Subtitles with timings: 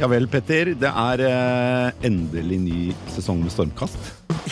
[0.00, 0.70] Ja vel, Petter.
[0.80, 2.78] Det er eh, endelig ny
[3.12, 3.98] sesong med Stormkast.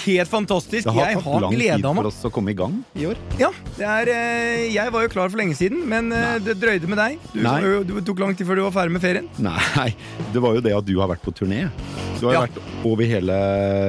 [0.02, 0.84] Helt fantastisk.
[0.84, 2.08] Det har jeg tatt har lang tid gleda for meg.
[2.10, 3.16] oss å komme i gang i år.
[3.40, 3.48] Ja,
[3.78, 7.00] det er, eh, jeg var jo klar for lenge siden, men eh, det drøyde med
[7.00, 7.16] deg.
[7.32, 7.56] Du, Nei.
[7.64, 9.32] var du tok lang tid før du var ferdig med ferien.
[9.40, 9.88] Nei,
[10.34, 11.64] det var jo det at du har vært på turné.
[12.18, 12.40] Du har Ja.
[12.46, 13.34] vært over hele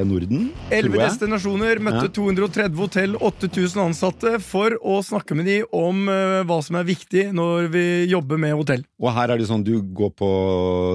[0.05, 2.14] Norden, Elleve destinasjoner, møtte Ja.
[2.14, 7.34] 230 hotell, 8000 ansatte, for å snakke med de om uh, hva som er viktig
[7.34, 8.84] når vi jobber med hotell.
[9.01, 10.29] Og her er det sånn, du går på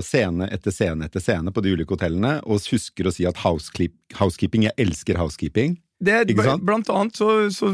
[0.03, 4.63] scene etter scene etter scene på de ulike hotellene, og husker å si at housekeeping,
[4.69, 5.79] jeg elsker housekeeping.
[6.03, 6.35] Det,
[6.67, 7.69] blant annet så, så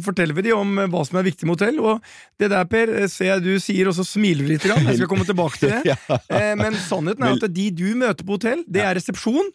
[0.00, 2.04] forteller vi de om eh, hva som er viktig med hotell, og
[2.40, 4.62] det der, Per, eh, ser jeg du sier, og så smiler du litt.
[4.64, 4.86] Grann.
[4.88, 5.82] Jeg skal komme tilbake til det.
[5.92, 6.18] Ja.
[6.30, 9.50] Eh, Men sannheten er at de du møter på hotell, det er resepsjon.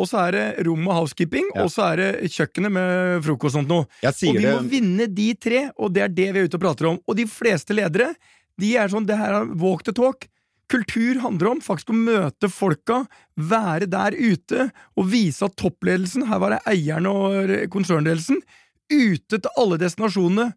[0.00, 1.64] Og så er det rom og housekeeping, Ja.
[1.66, 3.86] og så er det kjøkkenet med frokost og sånt noe.
[4.06, 6.86] Og vi må vinne de tre, og det er det vi er ute og prater
[6.92, 7.00] om.
[7.10, 8.12] Og de fleste ledere,
[8.60, 10.26] de er sånn, det her er walk the talk.
[10.70, 13.02] Kultur handler om faktisk å møte folka,
[13.34, 18.38] være der ute og vise at toppledelsen, her var det eierne og konsernledelsen,
[18.90, 20.50] ute til alle destinasjonene,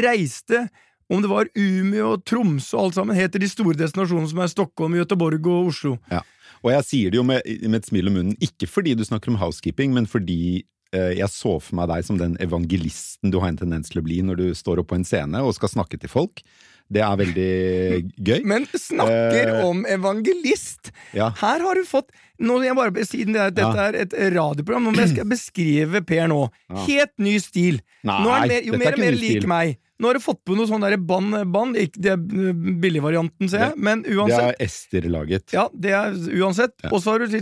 [0.00, 0.68] reiste,
[1.10, 4.50] om det var Umeå og Tromsø og alt sammen, heter de store destinasjonene som er
[4.52, 5.96] Stockholm, Göteborg og Oslo.
[6.10, 6.22] Ja.
[6.60, 9.32] Og jeg sier det jo med, med et smil om munnen, ikke fordi du snakker
[9.32, 10.62] om housekeeping, men fordi
[10.94, 14.06] eh, jeg så for meg deg som den evangelisten du har en tendens til å
[14.06, 16.44] bli når du står opp på en scene og skal snakke til folk.
[16.90, 17.50] Det er veldig
[18.18, 18.40] gøy.
[18.50, 20.90] Men snakker uh, om evangelist!
[21.16, 21.30] Ja.
[21.38, 22.10] Her har du fått
[22.40, 23.86] nå, bare, Siden det er, dette Ja.
[23.90, 26.40] er et radioprogram, nå skal jeg beskrive Per nå.
[26.70, 26.86] Ja.
[26.88, 27.78] Helt ny stil.
[28.02, 29.78] Nei, nå er han mer, jo er mer og mer lik meg.
[30.00, 32.20] Nå har du fått på noe sånn band det er
[32.80, 34.46] billigvarianten, ser jeg, men Det uansett.
[34.48, 35.52] er Ester laget.
[35.52, 36.72] Ja, det er uansett.
[36.80, 36.88] Ja.
[36.94, 37.36] Og så har du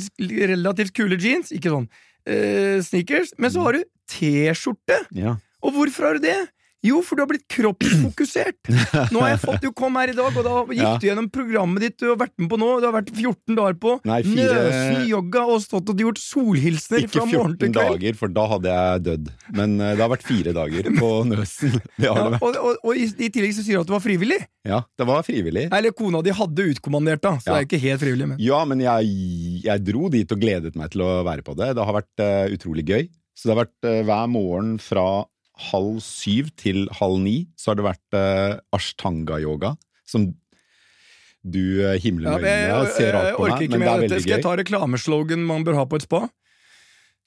[0.50, 4.98] relativt kule jeans, ikke sånn uh, sneakers, men så har du T-skjorte.
[5.14, 5.36] Ja.
[5.62, 6.38] Og hvorfor har du det?
[6.86, 8.68] Jo, for du har blitt kroppsfokusert.
[9.12, 10.92] Nå har jeg fått Du kom her i dag, og da gikk Ja.
[11.00, 12.68] du gjennom programmet ditt du har vært med på nå.
[12.78, 17.02] Du har vært 14 dager på Nei, fire- Nøsen yoga og stått og gjort solhilsener
[17.02, 17.98] Ikke fra morgen 14 til kveld.
[17.98, 19.32] dager, for da hadde jeg dødd.
[19.58, 21.74] Men eh, det har vært fire dager på Nøsen.
[21.98, 22.46] Det har Ja, det vært.
[22.46, 24.38] og, og, og i, i tillegg så sier du at du var frivillig.
[24.68, 25.66] Ja, det var frivillig.
[25.74, 27.56] Eller kona di hadde utkommandert, da, så Ja.
[27.56, 28.28] det er ikke helt frivillig.
[28.34, 28.38] Men.
[28.44, 29.10] Ja, men jeg,
[29.66, 31.72] jeg dro dit og gledet meg til å være på det.
[31.78, 33.08] Det har vært uh, utrolig gøy.
[33.38, 35.08] Så det har vært uh, hver morgen fra
[35.58, 39.74] halv syv til halv ni, så har det vært uh, ashtanga-yoga,
[40.08, 40.30] som
[41.42, 44.04] du uh, himler med øynene og ser rart på meg, men det mer er av
[44.06, 44.20] dette.
[44.24, 46.26] Skal jeg ta reklameslogan man bør ha på et spa?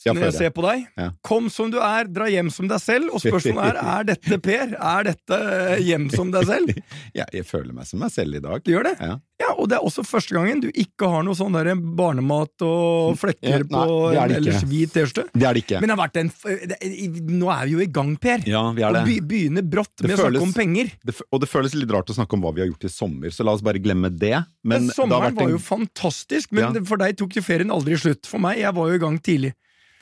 [0.05, 0.87] Når jeg ser på deg.
[0.97, 1.09] Ja.
[1.21, 3.11] Kom som du er, dra hjem som deg selv.
[3.13, 4.73] Og spørsmålet er er dette Per.
[4.81, 6.73] Er dette eh, hjem som deg selv?
[7.17, 8.63] Ja, jeg føler meg som meg selv i dag.
[8.63, 8.95] Du gjør det?
[8.99, 9.19] Ja.
[9.41, 13.15] Ja, Og det er også første gangen du ikke har noe sånn der barnemat og
[13.17, 15.23] flekker nei, på er en ellers hvit T-skjorte.
[15.33, 15.79] Det er det ikke.
[15.81, 16.29] Men det har vært en
[16.69, 18.43] det- Nå er vi jo i gang, Per.
[18.45, 19.03] Ja, vi er Og det.
[19.09, 20.91] be, begynner brått Det med å snakke om penger.
[21.03, 21.15] det.
[21.31, 23.43] Og det føles litt rart å snakke om hva vi har gjort i sommer, så
[23.45, 24.35] la oss bare glemme det.
[24.63, 27.71] Men Men det Sommeren vært en- var jo fantastisk, men for deg tok jo ferien
[27.73, 28.25] aldri slutt.
[28.29, 29.53] For meg, jeg var jo i gang tidlig.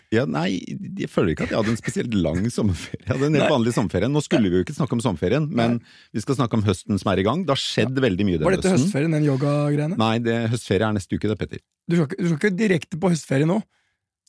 [0.10, 0.58] Ja, nei,
[0.98, 2.98] jeg føler ikke at jeg hadde en spesielt lang sommerferie.
[3.04, 3.50] Jeg hadde en helt Nei.
[3.54, 4.08] vanlig sommerferie.
[4.10, 5.76] Nå skulle vi jo ikke snakke om sommerferien, men
[6.18, 7.44] vi skal snakke om høsten som er i gang.
[7.46, 8.88] Det har skjedd veldig mye Var dette høsten.
[8.88, 10.00] høstferien, den yogagreiene?
[10.02, 11.62] Nei, det, høstferie er neste uke, det, Petter.
[11.86, 13.60] Du skal, ikke, du skal ikke direkte på høstferie nå?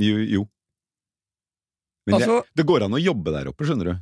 [0.04, 0.18] Jo.
[0.36, 0.44] jo.
[2.06, 3.94] Men Altså- jeg, det går an å jobbe der oppe, skjønner du.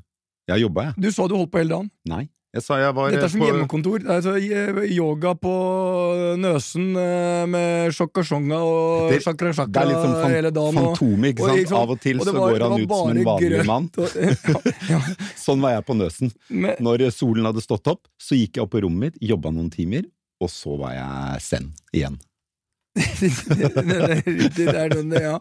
[0.49, 0.94] Jeg har jobba, jeg.
[1.06, 1.91] Du sa du holdt på hele dagen.
[2.11, 2.25] Nei.
[2.56, 4.04] Jeg sa jeg var Dette er som på hjemmekontor.
[4.09, 5.50] Altså eh, yoga på
[6.41, 10.78] Nøsen Med med sjokkasjonga og sjakra-sjakra Det er litt sånn hele dagen.
[10.81, 11.58] og- Fantomet, ikke og sant?
[11.60, 11.82] ikke sant?
[11.82, 13.91] Av og til og så går han ut som en vanlig mann.
[13.98, 14.16] og-
[14.94, 15.00] ja.
[15.37, 16.32] Sånn var jeg på Nøsen.
[16.48, 19.69] Men, Når solen hadde stått opp, så gikk jeg opp på rommet mitt, jobba noen
[19.70, 20.08] timer,
[20.41, 22.16] og så var jeg zen igjen.
[22.98, 25.34] Det er den, ja.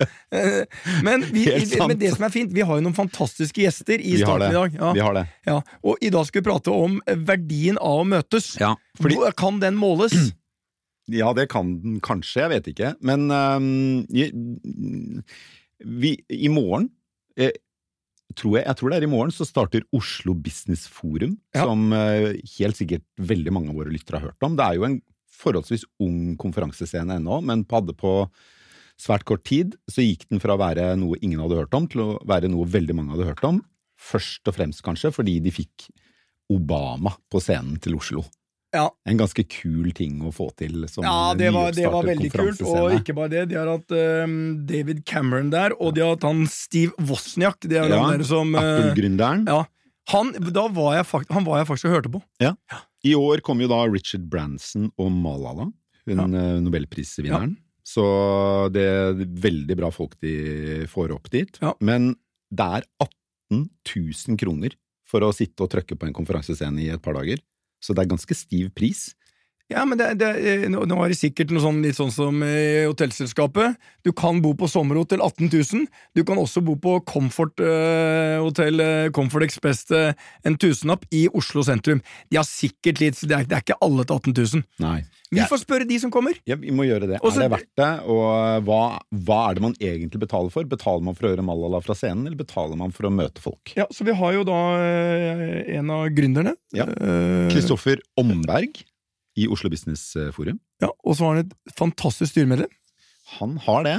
[1.06, 1.45] Men, vi,
[1.81, 4.75] men det som er fint, vi har jo noen fantastiske gjester i starten i dag.
[4.79, 4.91] Ja.
[4.97, 5.25] Vi har det.
[5.50, 5.59] Ja.
[5.84, 8.53] Og i dag skal vi prate om verdien av å møtes.
[8.62, 10.13] Ja, fordi Kan den måles?
[11.07, 12.90] Ja, det kan den kanskje, jeg vet ikke.
[13.07, 14.01] Men um,
[15.79, 16.90] vi, i morgen
[17.40, 17.53] eh,
[18.35, 21.64] tror jeg, jeg tror det er i morgen, så starter Oslo Business Forum, Ja.
[21.64, 24.58] som eh, helt sikkert veldig mange av våre lyttere har hørt om.
[24.59, 24.97] Det er jo en
[25.37, 28.19] forholdsvis ung konferansescene ennå, men hadde på
[28.97, 32.03] svært kort tid så gikk den fra å være noe ingen hadde hørt om, til
[32.03, 33.61] å være noe veldig mange hadde hørt om.
[33.97, 35.89] Først og fremst kanskje fordi de fikk
[36.53, 38.23] Obama på scenen til Oslo.
[38.75, 38.89] Ja.
[39.07, 40.84] En ganske kul ting å få til.
[40.91, 42.61] Som Ja, det var, det var veldig kult.
[42.67, 44.35] Og ikke bare det, de har hatt eh,
[44.69, 47.61] David Cameron der, og de har hatt han Steve Wozniak.
[47.63, 48.91] Det er Ja, der som eh,
[49.47, 49.61] ja,
[50.11, 52.22] han, da var jeg han var jeg faktisk og hørte på.
[53.05, 55.70] I år kom jo da Richard Branson og Malala,
[56.08, 56.58] hun ja.
[56.64, 57.55] nobelprisvinneren.
[57.88, 58.03] Så
[58.76, 61.59] det er veldig bra folk de får opp dit.
[61.64, 61.72] Ja.
[61.79, 62.16] Men
[62.52, 64.76] det er 18 000 kroner
[65.08, 67.40] for å sitte og trykke på en konferansescene i et par dager.
[67.84, 69.11] Så det er ganske stiv pris.
[69.67, 72.85] Ja, men det, det, eh, nå er det sikkert noe sånn, litt sånn som i
[72.87, 73.75] hotellselskapet.
[74.08, 75.81] Du kan bo på sommerhotell 18 000.
[76.16, 80.14] Du kan også bo på Comfort uh, Hotel eh, Comfort Express uh,
[80.47, 81.99] en tusenlapp i Oslo sentrum.
[82.31, 84.66] De har sikkert litt, det er, det er ikke alle til 18 000.
[84.85, 85.02] Nei.
[85.28, 85.49] Vi Ja.
[85.52, 86.37] får spørre de som kommer.
[86.47, 87.20] Ja, vi må gjøre det.
[87.20, 87.91] Også- er det verdt det?
[88.08, 88.81] Og hva,
[89.28, 90.63] hva er det man egentlig betaler for?
[90.63, 93.75] Betaler man for å høre Malala fra scenen, eller betaler man for å møte folk?
[93.75, 96.55] Ja, Så vi har jo da eh, en av gründerne.
[96.72, 96.87] Ja.
[96.87, 98.79] Eh, Kristoffer Omberg
[99.37, 100.59] i Oslo Business Forum.
[100.81, 102.72] ja, og så har han et fantastisk styremedlem.
[103.37, 103.97] Han har det.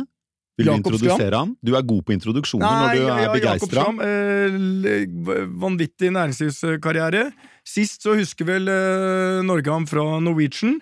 [0.58, 1.52] Vil du Jakob introdusere han?
[1.62, 3.84] Du er god på introduksjoner når du er Jakob begeistra.
[4.02, 7.28] Eh, vanvittig næringslivskarriere.
[7.62, 10.80] Sist så husker vel eh, Norge ham fra Norwegian,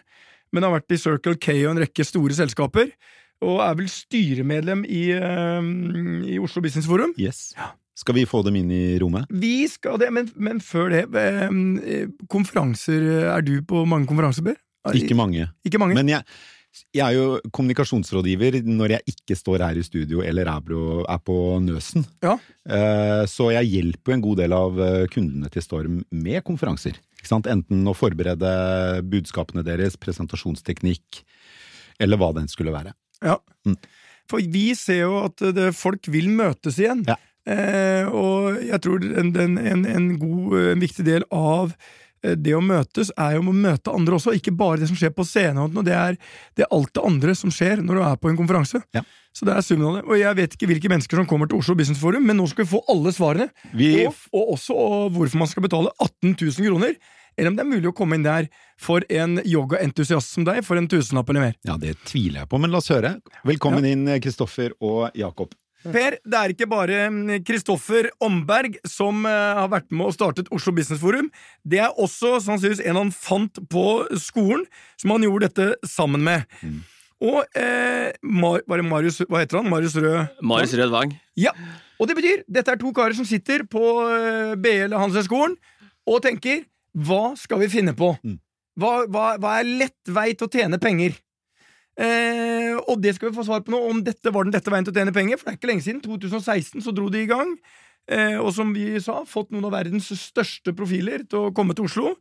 [0.49, 2.95] men har vært i Circle K og en rekke store selskaper.
[3.45, 5.69] Og er vel styremedlem i, eh,
[6.33, 7.13] i Oslo Business Forum.
[7.21, 7.51] Yes.
[7.97, 9.31] Skal vi få dem inn i rommet?
[9.33, 14.59] Vi skal det, men, men før det eh, Konferanser Er du på mange konferanser, Bør?
[14.95, 15.49] Ikke mange.
[15.67, 15.97] Ikke mange?
[15.99, 16.23] Men jeg,
[16.95, 21.23] jeg er jo kommunikasjonsrådgiver når jeg ikke står her i studio eller er på, er
[21.27, 22.05] på Nøsen.
[22.23, 22.37] Ja.
[22.69, 26.99] Eh, Så jeg hjelper jo en god del av eh, kundene til Storm med konferanser.
[27.19, 27.49] Ikke sant?
[27.51, 28.53] Enten å forberede
[29.11, 31.23] budskapene deres, presentasjonsteknikk,
[31.99, 32.93] eller hva den skulle være.
[33.25, 33.39] Ja.
[33.67, 33.79] Mm.
[34.31, 37.05] For vi ser jo at det, folk vil møtes igjen.
[37.09, 37.17] Ja.
[37.47, 41.71] Eh, og jeg tror en, en, en, god, en viktig del av
[42.25, 45.15] eh, det å møtes er jo å møte andre også, ikke bare det som skjer
[45.15, 45.77] på scenen.
[45.87, 46.19] Det er,
[46.59, 48.83] det er alt det andre som skjer når du er på en konferanse.
[48.97, 49.05] Ja.
[49.37, 50.07] Så det er summen av det.
[50.09, 52.65] Og jeg vet ikke hvilke mennesker som kommer til Oslo Business Forum, men nå skal
[52.65, 53.51] vi få alle svarene.
[53.77, 56.97] Vi, Og, og også og hvorfor man skal betale 18 000 kroner.
[57.37, 58.49] Eller om det er mulig å komme inn der
[58.81, 61.59] for en yogaentusiast som deg for en tusenlapp eller mer.
[61.69, 63.19] ja, det tviler jeg på, men la oss høre.
[63.45, 65.53] Velkommen inn, Kristoffer og Jakob.
[65.93, 70.51] Per, det er ikke bare mm, Kristoffer Omberg som eh, har vært med og startet
[70.55, 71.31] Oslo Business Forum.
[71.65, 73.87] Det er også sannsynligvis en han fant på
[74.23, 74.67] skolen,
[75.01, 76.47] som han gjorde dette sammen med.
[76.63, 76.85] Mm.
[77.27, 79.71] Og eh, Mar var det Marius, hva heter han?
[79.73, 80.41] Marius Rød?
[80.45, 81.15] Marius Rød Vang.
[81.41, 81.55] Ja.
[81.97, 85.57] Og det betyr dette er to karer som sitter på eh, BL Handelshøyskolen
[86.07, 86.67] og tenker
[86.97, 88.15] hva skal vi finne på?
[88.25, 88.37] Mm.
[88.81, 91.17] Hva, hva, hva er lett vei til å tjene penger?
[91.97, 94.87] Eh, og det skal vi få svar på nå, om dette var den lette veien
[94.87, 95.41] til å tjene penger.
[95.41, 96.03] For det er ikke lenge siden.
[96.05, 97.57] 2016 så dro de i gang.
[98.07, 101.89] Eh, og som vi sa, fått noen av verdens største profiler til å komme til
[101.89, 102.15] Oslo.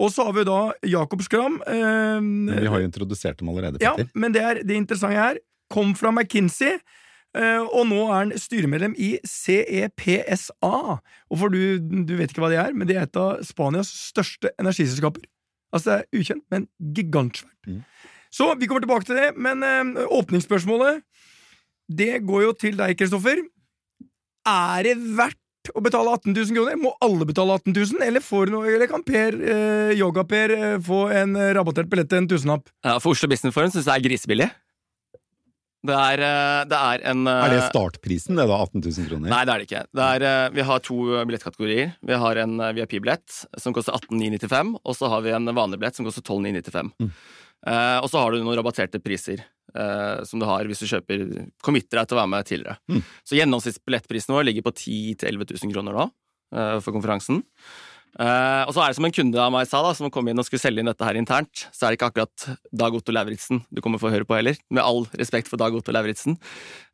[0.00, 1.58] Og så har vi da Jakob Skram.
[1.66, 2.20] Eh,
[2.62, 6.10] Vi har jo introdusert dem allerede, ja, men det, er, det interessante her kom fra
[6.10, 6.78] McKinsey,
[7.36, 10.70] eh, og nå er han styremedlem i CEPSA.
[11.30, 13.90] Og for du, du vet ikke hva det er, men det er et av Spanias
[14.10, 15.26] største energiselskaper.
[15.70, 17.54] Altså, det er ukjent, men gigantsvært.
[17.68, 17.82] Mm.
[18.30, 21.02] Så vi kommer tilbake til det, men eh, åpningsspørsmålet
[21.90, 23.42] Det går jo til deg, Kristoffer.
[24.46, 26.78] Er det verdt å betale 18 000 kroner?
[26.80, 31.04] Må alle betale 18 000, eller, får noe, eller kan Per, eh, Yoga-Per eh, få
[31.14, 32.70] en eh, rabattert billett til en tusenlapp?
[32.86, 34.48] Ja, for Oslo Business Forum syns jeg er grisebillig.
[35.80, 38.58] Det er, eh, det er en eh, Er det startprisen, det da?
[38.68, 39.32] 18 000 kroner?
[39.32, 39.84] Nei, det er det ikke.
[39.96, 41.92] Det er, eh, vi har to billettkategorier.
[42.04, 45.96] Vi har en eh, VIP-billett som koster 18,995, og så har vi en vanlig billett
[45.96, 46.92] som koster 12,995.
[47.00, 47.14] Mm.
[47.66, 49.42] Eh, og så har du noen rabatterte priser
[49.74, 51.26] eh, som du har hvis du kjøper
[51.64, 52.80] committer deg til å være med tidligere.
[52.88, 53.04] Mm.
[53.26, 57.42] Så gjennomsnittsbillettprisen vår ligger på 10 000-11 000 kroner nå eh, for konferansen.
[58.18, 60.40] Eh, og så er det som en kunde av meg sa, da, som kom inn
[60.40, 63.62] og skulle selge inn dette her internt, så er det ikke akkurat Dag Otto Lauritzen
[63.70, 64.58] du kommer for å høre på heller.
[64.72, 66.40] Med all respekt for Dag Otto Lauritzen.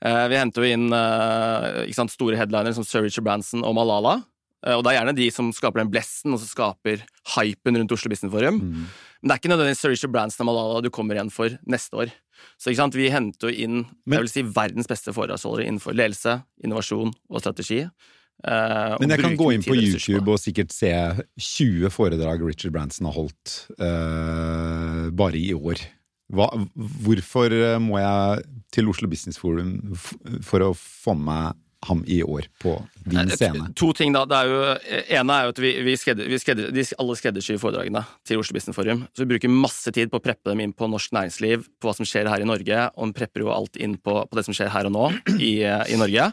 [0.04, 4.18] Eh, vi henter jo inn ikke sant, store headliner som Sir Richard Branson og Malala.
[4.66, 7.04] Og det er gjerne de som skaper den blessen og som skaper
[7.36, 8.56] hypen rundt Oslo Business Forum.
[8.58, 8.86] Mm.
[9.20, 12.02] Men det er ikke nødvendigvis Sir Richard Branson og Malala du kommer igjen for neste
[12.02, 12.12] år.
[12.60, 15.96] Så ikke sant, vi henter jo inn Men- jeg vil si, verdens beste foredragsholdere innenfor
[15.96, 17.86] ledelse, innovasjon og strategi.
[18.44, 20.92] Uh, Men jeg kan gå inn på YouTube og sikkert se
[21.40, 25.80] 20 foredrag Richard Branson har holdt uh, bare i år.
[26.34, 28.42] Hva, hvorfor eh, må jeg
[28.74, 29.94] til Oslo Business Forum
[30.42, 32.74] for å få med meg ham i år på
[33.06, 33.68] din scene?
[33.78, 34.24] To ting, da.
[34.28, 34.60] Det er jo,
[35.20, 38.56] ene er jo at vi, vi, skredder, vi skredder, de alle skreddersyr foredragene til Oslo
[38.58, 39.04] Business Forum.
[39.14, 41.94] Så vi bruker masse tid på å preppe dem inn på norsk næringsliv, på hva
[41.98, 44.56] som skjer her i Norge, og vi prepper jo alt inn på, på det som
[44.56, 45.06] skjer her og nå
[45.38, 46.30] i, i Norge.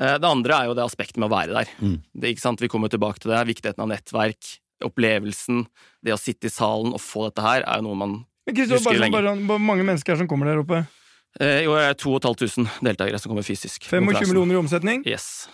[0.00, 1.74] Eh, Det andre er jo det aspektet med å være der.
[1.82, 1.98] Mm.
[2.14, 2.62] Det, ikke sant?
[2.62, 3.42] Vi kommer tilbake til det.
[3.50, 4.54] Viktigheten av nettverk,
[4.86, 5.64] opplevelsen,
[6.04, 8.16] det å sitte i salen og få dette her, er jo noe man
[8.46, 9.16] Men Kristian, Husker bare, lenge.
[9.16, 10.84] sånn- bare, hvor mange mennesker er som kommer der oppe?
[11.40, 13.88] Eh, I år er det 2500 deltakere som kommer fysisk.
[13.88, 15.04] 25 millioner i omsetning?
[15.08, 15.48] Yes.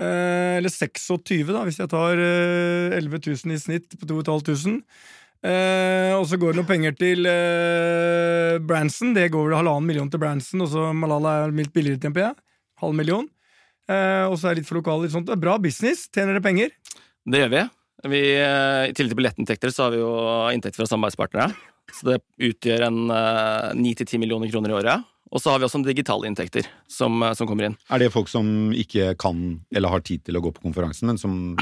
[0.00, 4.80] Eh, eller 26, da, hvis jeg tar eh, 11 000 i snitt på 2500.
[5.40, 9.14] Eh, og så går det noen penger til eh, Branson.
[9.16, 12.38] Det går vel halvannen million til Branson, og så Malala er mildt billigere, temper jeg.
[12.80, 13.28] Halv million.
[13.90, 15.06] Eh, og så er det litt for lokale.
[15.06, 15.28] Litt sånt.
[15.28, 16.06] Det er bra business.
[16.12, 16.72] Tjener dere penger?
[17.28, 17.66] Det gjør vi.
[18.08, 20.12] Vi, eh, I tillegg til billettinntekter så har vi jo
[20.54, 21.52] inntekter fra samarbeidspartnere.
[21.96, 22.20] Så det
[22.50, 23.00] utgjør en
[23.80, 25.08] ni til ti millioner kroner i året.
[25.30, 27.76] Og så har vi også digitale inntekter som, som, kommer inn.
[27.92, 31.20] Er det folk som ikke kan eller har tid til å gå på konferansen, men
[31.22, 31.54] som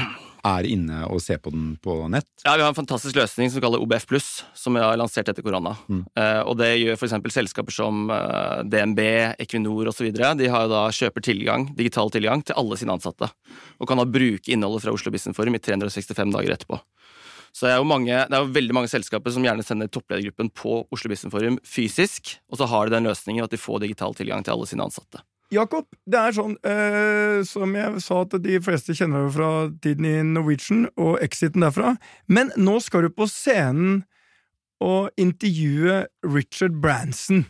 [0.47, 2.27] er inne og ser på den på nett?
[2.47, 5.29] Ja, vi har en fantastisk løsning som vi kaller OBF pluss, som vi har lansert
[5.29, 5.75] etter korona.
[5.85, 6.01] Mm.
[6.17, 7.17] Eh, og det gjør f.eks.
[7.35, 9.03] selskaper som eh, DNB,
[9.45, 10.09] Equinor osv.
[10.17, 13.29] De har jo da kjøper tilgang, digital tilgang til alle sine ansatte.
[13.77, 16.81] Og kan da bruke innholdet fra Oslo Business Forum i 365 dager etterpå.
[17.53, 20.51] Så det er, jo mange, det er jo veldig mange selskaper som gjerne sender toppledergruppen
[20.55, 24.15] på Oslo Business Forum fysisk, og så har de den løsningen at de får digital
[24.17, 25.23] tilgang til alle sine ansatte.
[25.49, 29.49] Jakob, det er sånn eh, som jeg sa at de fleste kjenner jo fra
[29.81, 31.95] tiden i Norwegian og exiten derfra,
[32.29, 34.03] men nå skal du på scenen
[34.79, 37.47] og intervjue Richard Branson.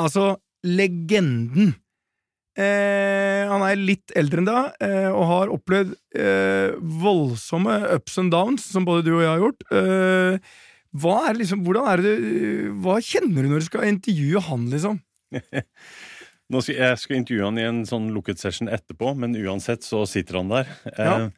[0.00, 1.74] Altså legenden.
[2.58, 8.34] Eh, han er litt eldre enn deg eh, og har opplevd eh, voldsomme ups and
[8.34, 9.66] downs, som både du og jeg har gjort.
[9.70, 10.56] Eh,
[11.00, 12.16] hva, er liksom, er det,
[12.82, 14.98] hva kjenner du når du skal intervjue han, liksom?
[15.38, 20.40] skal, jeg skal intervjue han i en sånn lukket session etterpå, men uansett så sitter
[20.42, 20.74] han der.
[20.96, 21.30] Eh, ja.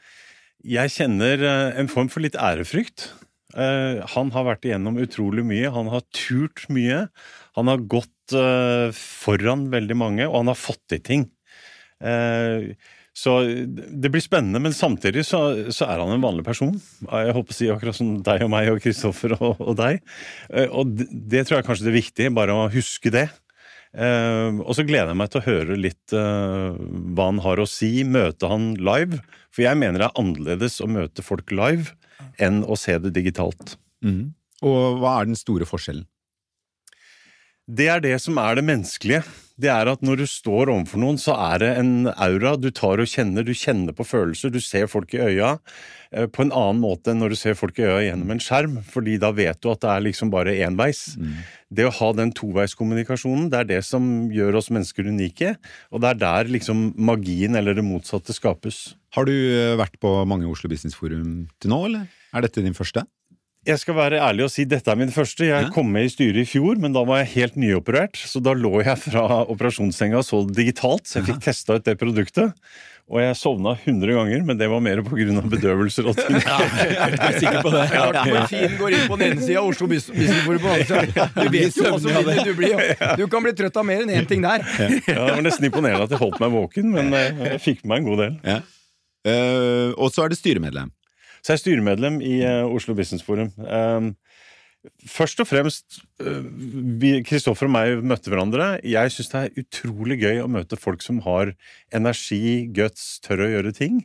[0.81, 1.43] Jeg kjenner
[1.75, 3.09] en form for litt ærefrykt.
[3.53, 5.73] Han har vært igjennom utrolig mye.
[5.75, 7.01] Han har turt mye.
[7.59, 11.29] Han har gått uh, foran veldig mange, og han har fått til ting.
[12.03, 12.73] Uh,
[13.13, 16.73] så det blir spennende, men samtidig så, så, er han en vanlig person.
[17.05, 20.01] Jeg håper å si akkurat som deg og meg og Kristoffer og, og, deg.
[20.73, 23.27] Og det, det, tror jeg kanskje det er viktig, bare å huske det.
[23.93, 28.49] og så gleder jeg meg til å høre litt hva han har å si, møte
[28.49, 29.21] han live.
[29.53, 31.93] For jeg mener det er annerledes å møte folk live
[32.41, 33.77] enn å se det digitalt.
[34.01, 34.33] Mm.
[34.65, 36.07] Og hva er den store forskjellen?
[37.71, 39.23] Det er det som er det menneskelige.
[39.63, 42.99] Det er at når du står overfor noen, så er det en aura du tar
[42.99, 43.45] og kjenner.
[43.47, 45.53] Du kjenner på følelser, du ser folk i øya
[46.11, 48.81] eh, på en annen måte enn når du ser folk i øya gjennom en skjerm,
[48.83, 51.05] fordi da vet du at det er liksom bare enveis.
[51.21, 51.39] Mm.
[51.79, 55.55] Det å ha den toveiskommunikasjonen, det er det som gjør oss mennesker unike,
[55.93, 58.97] og det er der liksom magien eller det motsatte skapes.
[59.15, 62.75] Har du eh, vært på mange Oslo Business Forum til nå, eller er dette din
[62.77, 63.07] første?
[63.63, 65.47] Jeg skal være ærlig og si dette er min første.
[65.47, 68.19] Jeg kom med i styret i fjor, men da var jeg helt nyoperert.
[68.19, 71.85] Så da lå jeg fra operasjonssenga og så det digitalt, så jeg fikk testa ut
[71.87, 72.57] det produktet.
[73.13, 75.43] Og jeg sovna 100 ganger, men det var mer pga.
[75.53, 76.09] bedøvelser.
[76.11, 76.41] Og ting.
[76.43, 77.85] Ja, jeg er sikker på det.
[77.95, 81.27] Ja, Morfin går inn på den ene sida, Oslo Business Forum på den andre sida.
[81.37, 82.83] Du vet jo hvordan du blir.
[83.21, 84.65] Du kan bli trøtt av mer enn én ting der.
[84.79, 87.93] Ja, Det var nesten imponerende at jeg holdt meg våken, men eh, jeg fikk med
[87.95, 88.35] meg en god del.
[88.43, 88.59] Ja.
[89.23, 90.91] Uh, og så er det styremedlem.
[91.43, 93.53] Så jeg er styremedlem i uh, Oslo Business Forum.
[93.67, 94.15] Um,
[95.07, 96.01] Først og fremst,
[97.29, 98.81] Kristoffer og meg møtte hverandre.
[98.83, 101.53] Jeg syns det er utrolig gøy å møte folk som har
[101.95, 104.01] energi, guts, tør å gjøre ting.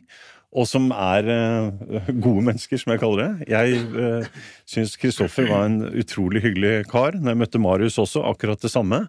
[0.54, 3.48] Og som er uh, gode mennesker, som jeg kaller det.
[3.50, 7.18] Jeg uh, syns Kristoffer var en utrolig hyggelig kar.
[7.18, 9.02] Når jeg møtte Marius også, akkurat det samme.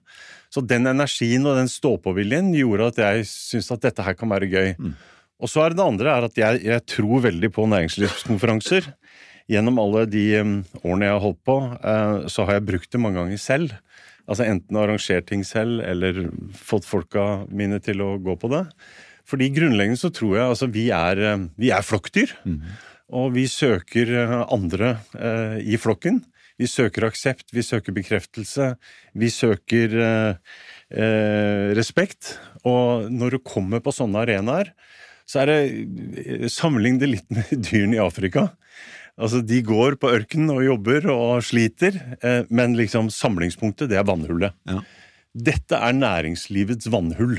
[0.50, 4.50] Så den energien og den stå-på-viljen gjorde at jeg syns at dette her kan være
[4.50, 4.74] gøy.
[4.81, 4.98] Mm.
[5.39, 8.89] Og så er det det andre er at jeg, jeg tror veldig på næringslivskonferanser.
[9.50, 10.25] Gjennom alle de
[10.84, 13.72] årene jeg har holdt på, uh, så har jeg brukt det mange ganger selv.
[14.29, 18.65] Altså Enten arrangert ting selv, eller fått folka mine til å gå på det.
[19.29, 21.24] Fordi grunnleggende så tror jeg altså vi er,
[21.58, 22.36] vi er flokkdyr.
[22.46, 22.60] Mm.
[23.17, 24.98] Og vi søker uh, andre
[25.65, 26.22] i flokken.
[26.60, 28.74] Vi søker aksept, vi søker bekreftelse,
[29.15, 29.93] vi søker
[31.77, 32.34] respekt.
[32.67, 34.74] Og når du kommer på sånne arenaer,
[35.29, 38.50] så er det Sammenlign det litt med dyrene i Afrika.
[39.19, 44.07] Altså, De går på ørkenen og jobber og sliter, eh, men liksom samlingspunktet, det er
[44.07, 44.55] vannhullet.
[44.69, 44.81] Ja.
[45.29, 47.36] Dette er næringslivets vannhull.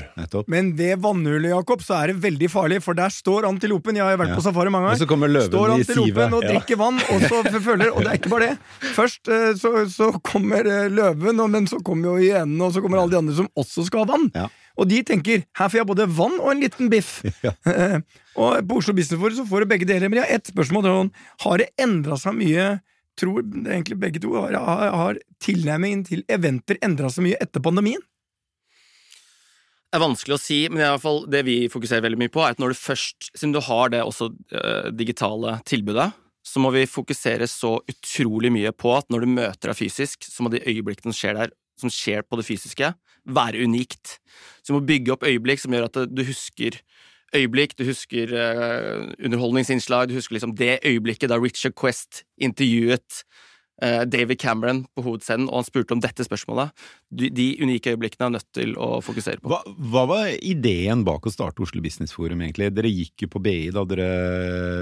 [0.47, 3.99] Men ved vannhullet, Jakob, så er det veldig farlig, for der står antilopen.
[3.99, 4.37] Jeg har vært ja.
[4.39, 5.01] på safari mange ganger.
[5.01, 6.79] Og så kommer løven står antilopen og drikker ja.
[6.79, 8.55] vann, og så følger Og det er ikke bare det.
[8.95, 13.01] Først eh, så, så kommer eh, løven, men så kommer jo hyenene, og så kommer
[13.01, 14.29] alle de andre som også skal ha vann.
[14.39, 14.47] Ja.
[14.81, 17.19] Og de tenker her får jeg både vann og en liten biff.
[17.45, 17.53] Ja.
[18.37, 20.09] og på Oslo Business Forum så får du begge deler.
[20.09, 21.09] Men jeg har ett spørsmål.
[21.45, 22.65] Har det endra seg mye
[23.19, 28.01] Tror egentlig begge to har, har tilnærmingen til eventer endra seg mye etter pandemien?
[29.91, 32.39] Det er vanskelig å si, men i hvert fall det vi fokuserer veldig mye på,
[32.39, 36.07] er at når du først, siden du har det også uh, digitale tilbudet,
[36.47, 40.45] så må vi fokusere så utrolig mye på at når du møter deg fysisk, så
[40.45, 42.93] må de øyeblikkene som skjer der, som skjer på det fysiske,
[43.25, 44.19] være unikt.
[44.61, 46.79] Så du må bygge opp øyeblikk som gjør at du husker
[47.35, 53.21] øyeblikk, du husker uh, underholdningsinnslag, du husker liksom det øyeblikket da Richard Quest intervjuet
[53.85, 56.73] uh, David Cameron på hovedscenen, og han spurte om dette spørsmålet.
[57.07, 59.53] De, de unike øyeblikkene er nødt til å fokusere på.
[59.53, 59.61] Hva,
[59.93, 62.67] hva var ideen bak å starte Oslo Business Forum, egentlig?
[62.75, 64.09] Dere gikk jo på BI da dere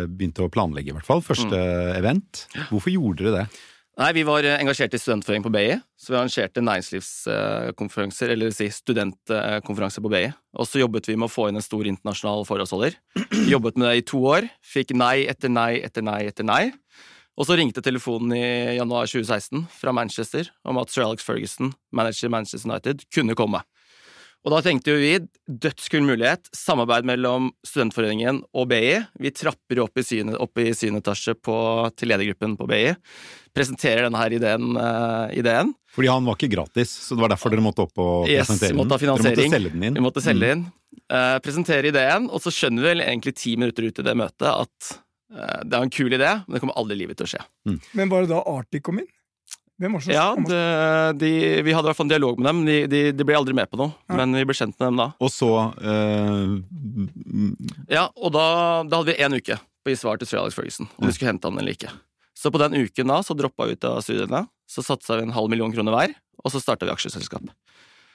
[0.09, 1.21] begynte å planlegge, i hvert fall.
[1.25, 1.97] Første Mm.
[2.01, 2.47] event.
[2.71, 3.61] Hvorfor gjorde dere det?
[3.99, 8.69] Nei, Vi var eh, engasjert i studentforening på BI, så vi arrangerte næringslivskonferanser, eller si
[8.71, 10.21] studentkonferanser på BI.
[10.55, 12.95] Og så jobbet vi med å få inn en stor internasjonal forholdsholder.
[13.51, 16.61] Jobbet med det i to år, fikk nei etter nei etter nei etter nei.
[17.35, 22.31] Og så ringte telefonen i januar 2016 fra Manchester om at Sir Alex Ferguson, manager
[22.31, 23.65] Manchester United, kunne komme.
[24.47, 25.17] Og da tenkte jo vi
[25.51, 28.95] dødskul mulighet, samarbeid mellom Studentforeningen og BI.
[29.19, 31.55] Vi trapper opp i syne, opp i syvende etasje på,
[31.99, 32.85] til ledergruppen på BI.
[33.55, 34.69] Presenterer denne her ideen.
[34.79, 35.73] uh, ideen.
[35.91, 38.77] Fordi han var ikke gratis, så det var derfor dere måtte opp og Yes, presentere
[38.79, 39.09] måtte ha den.
[39.09, 39.53] Dere måtte finansiering.
[39.57, 39.99] selge den inn.
[39.99, 40.65] Vi måtte selge inn.
[41.11, 44.49] Uh, presentere ideen, og så skjønner vi vel egentlig ti minutter ut i det møtet
[44.53, 44.91] at
[45.35, 47.43] uh, det er en kul idé, men det kommer aldri i livet til å skje.
[47.97, 49.09] Men var det da Arctic kom inn?
[49.79, 50.43] Hvem var det som Ja, kom?
[50.49, 50.63] det,
[51.21, 51.29] de,
[51.63, 52.59] Vi hadde i hvert fall en dialog med dem.
[52.67, 54.15] De, de, de ble aldri med på noe, Ja.
[54.19, 55.07] men vi ble kjent med dem da.
[55.23, 56.59] Og så eh,
[57.95, 58.45] Ja, og da,
[58.87, 61.13] da hadde vi én uke på å gi svar til Sir Alex Ferguson om vi
[61.15, 61.91] skulle hente han eller ikke.
[62.35, 65.33] Så på den uken da, så droppa vi ut av studiene, så satsa vi en
[65.35, 67.47] halv million kroner hver, og så starta vi aksjeselskap.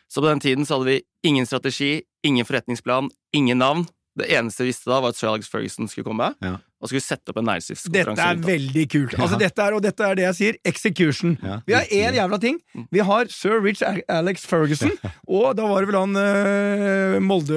[0.08, 3.84] Så på den tiden så hadde vi ingen strategi, ingen forretningsplan, ingen navn.
[4.16, 6.54] Det eneste vi visste da, var at Sir Alex Ferguson skulle komme, Ja.
[6.84, 9.14] Og skulle sette opp en Dette er veldig kult.
[9.16, 10.58] Altså, dette er, og dette er det jeg sier.
[10.68, 11.32] Execution.
[11.40, 12.58] Ja, Vi har én jævla ting.
[12.92, 13.80] Vi har sir Rich
[14.12, 14.92] Alex Ferguson,
[15.24, 17.56] og da var det vel han eh, Molde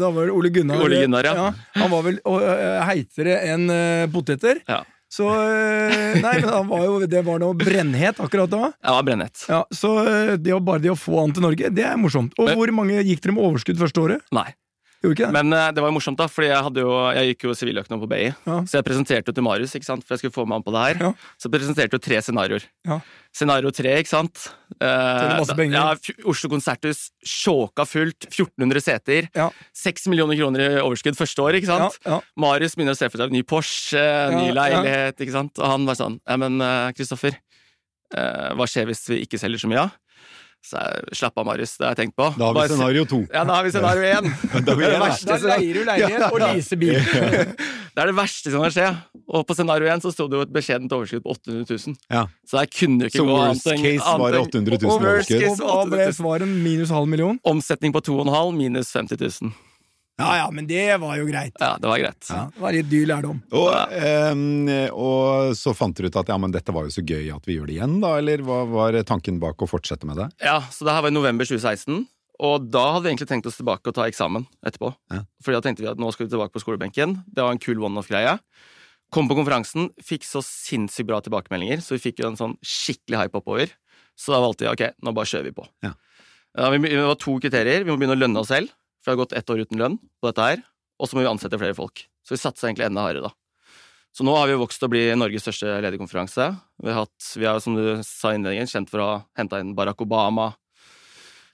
[0.00, 0.80] Da var det Ole Gunnar.
[0.80, 1.50] Ole Gunnar, ja.
[1.76, 4.62] Han var vel uh, heitere enn eh, poteter.
[4.64, 4.80] Ja.
[5.12, 8.70] Så Nei, men han var jo, det var noe brennhet akkurat da.
[8.80, 9.44] Ja, brennhet.
[9.48, 9.92] Ja, Så
[10.40, 12.34] det å, bare det å få han til Norge, det er morsomt.
[12.40, 14.24] Og Men- hvor mange gikk dere med overskudd første året?
[14.34, 14.48] Nei.
[15.34, 18.08] Men uh, det var jo morsomt, da, fordi jeg, jo, jeg gikk jo siviløkonom på
[18.10, 18.24] BI.
[18.46, 18.56] Ja.
[18.66, 20.74] Så jeg presenterte jo til Marius, ikke sant, for jeg skulle få med han på
[20.74, 21.00] det her.
[21.08, 21.12] Ja.
[21.42, 22.66] Så presenterte jo tre scenarioer.
[22.88, 22.98] Ja.
[23.36, 24.46] Scenario tre, ikke sant.
[24.80, 24.86] Uh,
[25.52, 29.28] da- Ja, Oslo Konserthus, sjåka fullt, 1400 seter.
[29.36, 29.50] Ja.
[29.76, 31.98] 6 millioner kroner i overskudd første år, ikke sant.
[32.06, 32.20] ja.
[32.40, 35.58] Marius begynner å se for seg ny Porsche, ny leilighet, ikke sant.
[35.60, 37.36] Og han var sånn Ja, men eh, Kristoffer,
[38.16, 39.90] uh, hva skjer hvis vi ikke selger så mye, da?
[40.66, 42.26] Så jeg, slapp av, Marius, det har jeg tenkt på.
[42.34, 43.20] Da har vi Bare scenario to.
[43.30, 44.30] Ja, da har vi scenario én.
[44.56, 46.96] Da Det det verste Da leier du leilighet og leaser bil.
[47.96, 48.88] Det er det verste som kan skje.
[49.32, 51.94] Og på scenario 1 så sto det jo et beskjedent overskudd på 800 000.
[52.12, 52.26] Ja.
[52.44, 54.90] Så der kunne jo ikke Så gå worst annet enn case var det 800 000
[54.90, 55.62] Og worst overskudd.
[55.64, 57.38] Og ble svaret Minus halv million?
[57.48, 59.54] Omsetning på 2,5 minus 50 000.
[60.16, 61.52] Ja ja, men det var jo greit.
[61.60, 62.28] Ja, det var greit.
[62.32, 63.42] Ja, det var litt dyr lærdom.
[63.52, 67.28] Og, eh, og så fant dere ut at ja, men dette var jo så gøy
[67.34, 68.14] at vi gjør det igjen, da?
[68.22, 70.30] Eller hva var tanken bak å fortsette med det?
[70.46, 72.06] Ja, så det her var i november 2016.
[72.46, 74.90] Og da hadde vi egentlig tenkt oss tilbake og ta eksamen etterpå.
[75.12, 75.22] Ja.
[75.44, 77.18] Fordi da tenkte vi at nå skal vi tilbake på skolebenken.
[77.28, 78.38] Det var en kul one-off-greie.
[79.14, 83.22] Kom på konferansen, fikk så sinnssykt bra tilbakemeldinger, så vi fikk jo en sånn skikkelig
[83.22, 83.72] hype oppover.
[84.18, 85.68] Så da valgte vi ok, nå bare kjører vi på.
[85.86, 85.92] Ja.
[86.56, 87.84] Ja, vi, det var to kriterier.
[87.84, 88.72] Vi må begynne å lønne oss selv,
[89.06, 90.62] for det har gått ett år uten lønn på dette her.
[90.98, 92.02] Og så må vi ansette flere folk.
[92.26, 93.36] Så vi satsa egentlig enda hardere, da.
[94.16, 96.48] Så nå har vi vokst til å bli Norges største lederkonferanse.
[96.82, 99.74] Vi har, vi er, som du sa i innledningen, kjent for å ha henta inn
[99.76, 100.54] Barack Obama,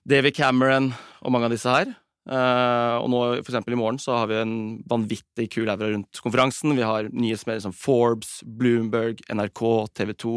[0.08, 1.92] David Cameron og mange av disse her.
[2.22, 4.54] Uh, og nå, for eksempel i morgen, så har vi en
[4.88, 6.76] vanvittig kul aura rundt konferansen.
[6.78, 9.64] Vi har nyhetsmedier som Forbes, Bloomberg, NRK,
[9.98, 10.36] TV 2,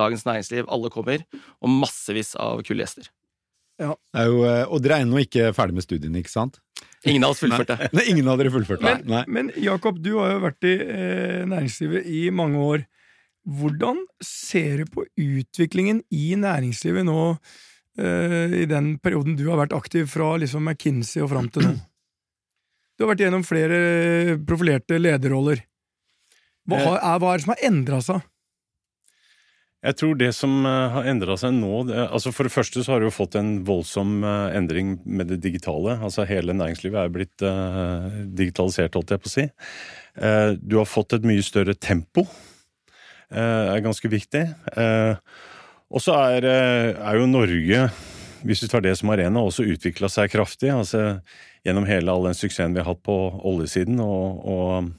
[0.00, 0.64] Dagens Næringsliv.
[0.72, 1.28] Alle kommer.
[1.60, 3.12] Og massevis av kule gjester.
[3.76, 6.60] Det er jo, eh, og dere er ennå ikke ferdig med studiene, ikke sant?
[7.06, 7.76] Ingen av oss fullførte.
[7.94, 8.82] Nei, ingen av dere fullførte?
[8.82, 9.22] Men, Nei.
[9.28, 12.86] men Jakob, du har jo vært i eh, næringslivet i mange år.
[13.46, 17.36] Hvordan ser du på utviklingen i næringslivet nå,
[18.00, 21.76] eh, i den perioden du har vært aktiv fra liksom McKinsey og fram til nå?
[22.96, 25.60] Du har vært gjennom flere profilerte lederroller.
[26.66, 28.22] Hva, har, er, hva er det som har endra seg?
[29.86, 32.94] Jeg tror det som eh, har endra seg nå det, altså For det første så
[32.94, 35.98] har det jo fått en voldsom eh, endring med det digitale.
[36.02, 39.46] Altså Hele næringslivet er blitt uh, digitalisert, holdt jeg på å si.
[40.18, 42.26] Uh, du har fått et mye større tempo.
[43.30, 44.42] Uh, er ganske viktig.
[45.86, 47.84] Og så er, er jo Norge,
[48.46, 50.72] hvis du tar det som arena, også utvikla seg kraftig.
[50.74, 51.20] altså
[51.66, 54.00] Gjennom hele all den suksessen vi har hatt på oljesiden.
[54.02, 54.90] og, og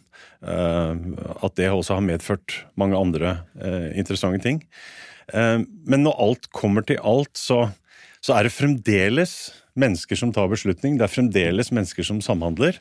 [0.45, 4.63] at det også har medført mange andre eh, interessante ting.
[5.33, 7.67] Eh, men når alt kommer til alt, så,
[8.21, 9.37] så er det fremdeles
[9.77, 10.97] mennesker som tar beslutning.
[10.97, 12.79] Det er fremdeles mennesker som samhandler.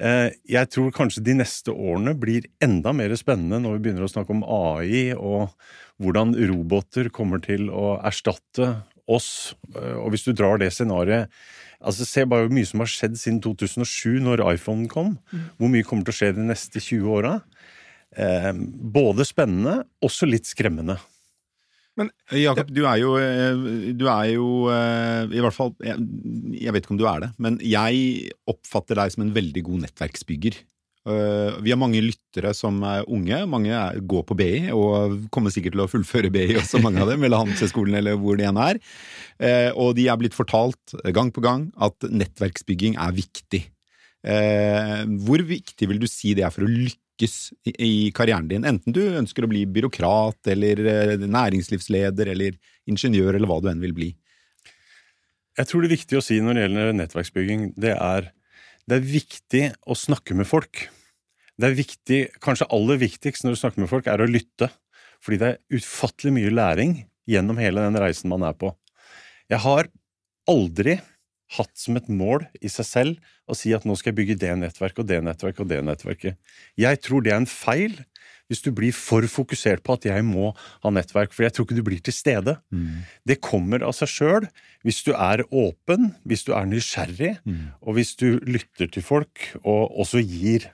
[0.00, 4.12] Eh, jeg tror kanskje de neste årene blir enda mer spennende når vi begynner å
[4.12, 5.52] snakke om AI og
[6.02, 8.72] hvordan roboter kommer til å erstatte
[9.10, 9.54] oss.
[9.76, 11.30] Eh, Og hvis du drar det scenarioet
[11.82, 15.16] Altså, Se bare hvor mye som har skjedd siden 2007, når iPhone kom.
[15.58, 17.38] Hvor mye kommer til å skje de neste 20 åra.
[18.16, 18.52] Eh,
[18.96, 20.98] både spennende, også litt skremmende.
[22.00, 26.00] Men Jakob, du er jo, eh, du er jo eh, I hvert fall jeg,
[26.56, 29.84] jeg vet ikke om du er det, men jeg oppfatter deg som en veldig god
[29.84, 30.56] nettverksbygger.
[31.02, 33.40] Eh, Vi har mange lyttere som er unge.
[33.50, 33.74] Mange
[34.06, 37.42] går på BI og kommer sikkert til å fullføre BI, også mange av dem, eller
[37.42, 38.78] Handelshøyskolen, eller hvor det enn er.
[39.42, 43.64] Eh, Og de er blitt fortalt gang på gang at nettverksbygging er viktig.
[44.24, 48.62] Eh, Hvor viktig vil du si det er for å lykkes i karrieren din?
[48.64, 52.54] Enten du ønsker å bli byråkrat, eller eh, næringslivsleder, eller
[52.86, 54.12] ingeniør, eller hva du enn vil bli.
[55.58, 58.30] Jeg tror det er viktig å si når det gjelder nettverksbygging, det er
[58.88, 60.86] det er viktig å snakke med folk.
[61.58, 64.70] Det er viktig, kanskje aller viktigst når du snakker med folk, er å lytte.
[65.22, 66.96] Fordi det er utfattelig mye læring
[67.30, 68.72] gjennom hele den reisen man er på.
[69.52, 69.90] Jeg har
[70.50, 70.98] aldri
[71.56, 74.52] hatt som et mål i seg selv å si at nå skal jeg bygge det
[74.58, 76.38] nettverket og det nettverket og det nettverket.
[76.80, 77.98] Jeg tror det er en feil
[78.52, 80.50] hvis du blir for fokusert på at jeg må
[80.84, 82.58] ha nettverk, for jeg tror ikke du blir til stede.
[83.26, 84.46] Det kommer av seg sjøl
[84.84, 87.36] hvis du er åpen, hvis du er nysgjerrig,
[87.80, 90.68] og hvis du lytter til folk og også gir.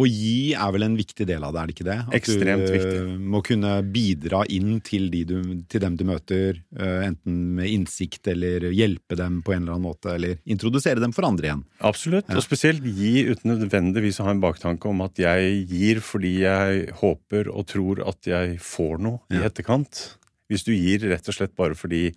[0.00, 1.96] Å gi er vel en viktig del av det, er det ikke det?
[2.06, 3.00] At Ekstremt du viktig.
[3.02, 5.36] eh, må kunne bidra inn til, de du,
[5.70, 9.88] til dem du møter, eh, enten med innsikt eller hjelpe dem på en eller annen
[9.90, 11.64] måte, eller introdusere dem for andre igjen.
[11.84, 16.36] Absolutt, og spesielt gi uten nødvendigvis å ha en baktanke om at jeg gir fordi
[16.44, 20.16] jeg håper og tror at jeg får noe i etterkant.
[20.50, 22.08] Hvis du gir rett og slett bare fordi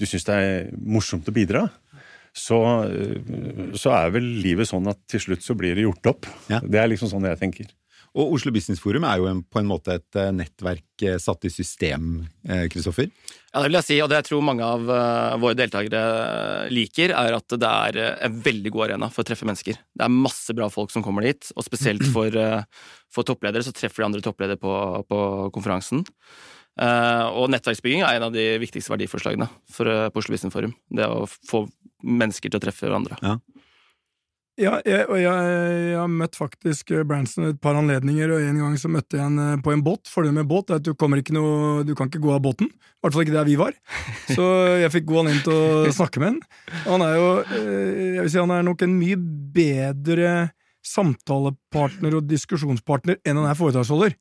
[0.00, 1.66] du syns det er morsomt å bidra,
[2.36, 6.28] så, øh, så er vel livet sånn at til slutt så blir det gjort opp.
[6.52, 6.60] Ja.
[6.62, 7.70] Det er liksom sånn jeg tenker.
[8.18, 11.46] Og Oslo Business Forum er jo en, på en måte et eh, nettverk eh, satt
[11.46, 13.06] i system, eh, Kristoffer.
[13.52, 14.84] Ja, det vil jeg si, og det jeg tror mange av
[15.42, 19.78] våre deltakere liker, er at det er en veldig god arena for å treffe mennesker.
[19.78, 22.34] Det er masse bra folk som kommer dit, og spesielt for,
[23.10, 24.74] for toppledere så treffer de andre toppledere på,
[25.10, 25.20] på
[25.54, 26.04] konferansen.
[26.80, 30.76] Og nettverksbygging er en av de viktigste verdiforslagene for, på Oslo Business Forum.
[30.86, 31.64] Det å få
[32.06, 33.18] mennesker til å treffe hverandre.
[33.20, 33.34] Ja,
[34.58, 35.50] jeg, og jeg,
[35.90, 39.24] jeg har møtt faktisk eh, Branson et par anledninger, og en gang så møtte jeg
[39.24, 40.10] en eh, på en båt.
[40.10, 40.92] Fordelen med båt er at du,
[41.36, 42.70] noe, du kan ikke gå av båten.
[42.70, 43.76] I hvert fall ikke der vi var.
[44.36, 44.46] Så
[44.82, 46.40] jeg fikk gå han inn til å snakke med han.
[46.88, 49.20] Han er jo eh, jeg vil si han er nok en mye
[49.56, 50.32] bedre
[50.90, 54.14] samtalepartner og diskusjonspartner enn han er foretaksholder.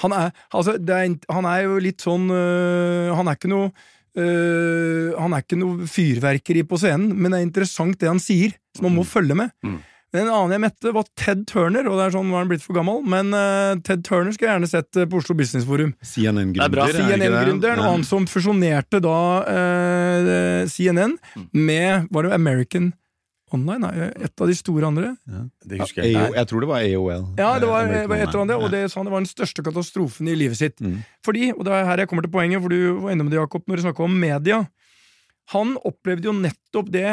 [0.00, 3.68] Han er, altså, det er, han er jo litt sånn Han er ikke noe
[4.16, 8.56] øh, Han er ikke noe fyrverkeri på scenen, men det er interessant det han sier,
[8.76, 9.52] så man må følge med.
[9.66, 9.78] Mm.
[10.14, 12.62] Men En annen jeg mette, var Ted Turner, og det er sånn, er han blitt
[12.64, 15.90] for gammel, men uh, Ted Turner skulle jeg gjerne sett øh, på Oslo Business Forum.
[15.98, 17.00] Er er?
[17.10, 21.48] CNN-gründeren, og han som fusjonerte da uh, CNN Mm.
[21.52, 22.92] med Var det American
[23.54, 23.84] Online?
[23.94, 25.12] er et av de store andre?
[25.62, 26.16] Det husker jeg.
[26.18, 27.26] AO, jeg tror det var AOL.
[27.38, 29.22] Ja, det var, Eh, det var et eller annet, og det sa han det var
[29.22, 30.80] den største katastrofen i livet sitt.
[30.82, 30.96] Mm.
[31.24, 33.62] Fordi, og det er her jeg kommer til poenget, for du var innom det, Jakob,
[33.68, 34.58] når du snakka om media.
[35.54, 37.06] Han opplevde jo nettopp det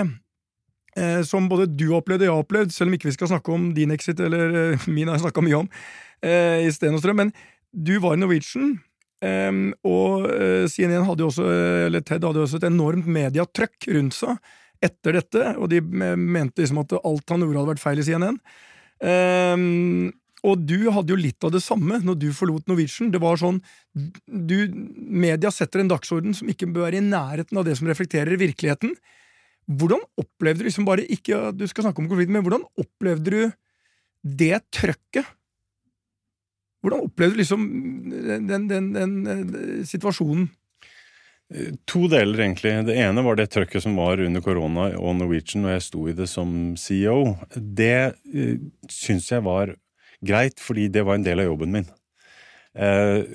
[0.98, 3.54] eh, som både du opplevde og jeg har opplevd, selv om ikke vi skal snakke
[3.54, 5.70] om din exit, eller eh, min har jeg snakka mye om,
[6.26, 7.34] eh, i Sten og Strøm, men
[7.74, 8.80] du var i Norwegian.
[9.22, 9.54] eh,
[9.86, 11.46] og eh, CNN hadde jo også,
[11.86, 14.38] eller Ted hadde jo også et enormt mediatrøkk rundt seg
[14.84, 18.40] etter dette, og de mente liksom at alt han gjorde hadde vært feil i CNN.
[19.04, 20.12] Um,
[20.44, 23.12] og du hadde jo litt av det samme når du forlot Norwegian.
[23.14, 23.62] Det var sånn
[23.94, 28.40] du, Media setter en dagsorden som ikke bør være i nærheten av det som reflekterer
[28.40, 28.92] virkeligheten.
[29.72, 33.32] Hvordan opplevde du liksom bare ikke at Du skal snakke om konflikten, men hvordan opplevde
[33.32, 33.56] du
[34.44, 35.32] det trøkket?
[36.84, 37.64] Hvordan opplevde du liksom
[38.12, 40.50] den, den, den, den, den situasjonen?
[41.90, 42.72] To deler, egentlig.
[42.88, 46.16] Det ene var det trøkket som var under korona og Norwegian, og jeg sto i
[46.18, 47.36] det som CEO.
[47.54, 48.56] Det uh,
[48.90, 49.76] syns jeg var
[50.24, 51.90] greit, fordi det var en del av jobben min.
[52.74, 53.28] Uh,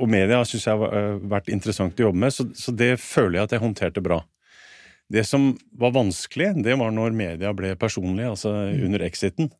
[0.00, 3.36] og media syns jeg har eh, vært interessant å jobbe med, så, så det føler
[3.36, 4.22] jeg at jeg håndterte bra.
[5.10, 9.50] Det som var vanskelig, det var når media ble personlig, altså under exiten.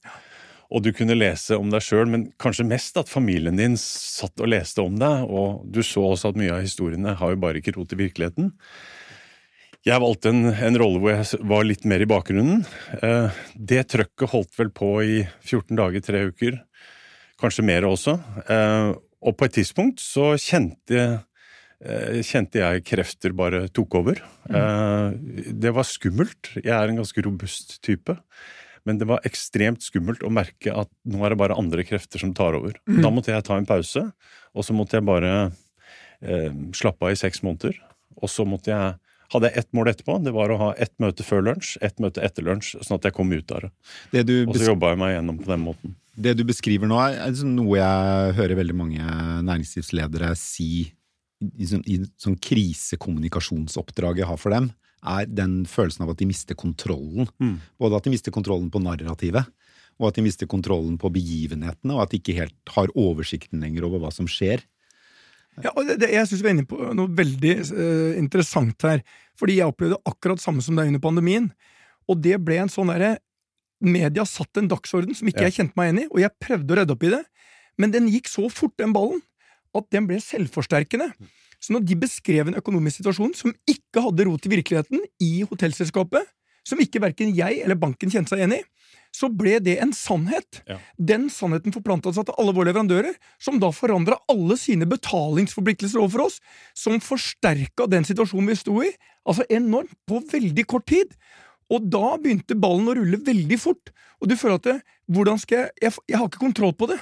[0.71, 4.53] Og du kunne lese om deg sjøl, men kanskje mest at familien din satt og
[4.53, 7.75] leste om deg, og du så også at mye av historiene har jo bare ikke
[7.75, 8.53] rot i virkeligheten.
[9.87, 12.67] Jeg valgte en, en rolle hvor jeg var litt mer i bakgrunnen.
[13.01, 16.61] Eh, det trøkket holdt vel på i 14 dager, tre uker.
[17.41, 18.19] Kanskje mer også.
[18.45, 21.07] Eh, og på et tidspunkt så kjente,
[21.81, 24.21] eh, kjente jeg krefter bare tok over.
[24.53, 25.09] Eh,
[25.65, 26.53] det var skummelt.
[26.61, 28.19] Jeg er en ganske robust type.
[28.89, 32.33] Men det var ekstremt skummelt å merke at nå er det bare andre krefter som
[32.37, 32.79] tar over.
[32.87, 34.07] Da måtte jeg ta en pause,
[34.57, 35.33] og så måtte jeg bare
[36.23, 37.77] eh, slappe av i seks måneder.
[38.21, 38.99] Og så måtte jeg
[39.31, 40.17] hadde jeg ett mål etterpå.
[40.25, 43.17] Det var å ha ett møte før lunsj, ett møte etter lunsj, sånn at jeg
[43.17, 43.71] kom ut av det.
[44.15, 45.95] Det du, Og så jobba jeg meg gjennom på den måten.
[46.21, 49.05] det du beskriver nå, er er liksom noe jeg hører veldig mange
[49.47, 50.91] næringslivsledere si
[51.41, 54.69] i, sånn, i sånn krisekommunikasjonsoppdrag jeg har for dem,
[55.01, 57.29] er den følelsen av at de mister kontrollen.
[57.41, 57.57] Mm.
[57.81, 59.49] Både at de mister kontrollen på narrativet,
[60.01, 63.87] og at de mister kontrollen på begivenhetene, og at de ikke helt har oversikten lenger
[63.89, 64.65] over hva som skjer.
[65.61, 69.03] Ja, og det, det, jeg syns vi er inne på noe veldig uh, interessant her.
[69.41, 71.51] Fordi jeg opplevde akkurat samme som deg under pandemien.
[72.09, 73.19] Og det ble en sånn derre
[73.81, 75.49] Media satt en dagsorden som ikke Ja.
[75.49, 77.23] jeg kjente meg igjen i, og jeg prøvde å redde opp i det.
[77.81, 79.23] Men den gikk så fort, den ballen,
[79.73, 81.15] at den ble selvforsterkende.
[81.61, 86.25] Så når de beskrev en økonomisk situasjon som ikke hadde rot i virkeligheten i hotellselskapet,
[86.67, 88.63] som ikke verken jeg eller banken kjente seg igjen i,
[89.17, 90.61] så ble det en sannhet.
[90.69, 90.77] Ja.
[90.97, 96.29] Den sannheten forplanta seg til alle våre leverandører, som da forandra alle sine betalingsforpliktelser overfor
[96.29, 96.39] oss,
[96.79, 98.93] som forsterka den situasjonen vi sto i,
[99.27, 101.17] altså enormt, på veldig kort tid.
[101.71, 104.79] Og da begynte ballen å rulle veldig fort, og du føler at det,
[105.11, 107.01] hvordan skal jeg, jeg Jeg har ikke kontroll på det.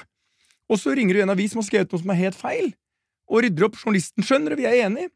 [0.69, 2.73] Og så ringer du en avis som har skrevet noe som er helt feil,
[3.29, 3.79] og rydder opp.
[3.79, 5.11] Journalisten skjønner det, vi er enige.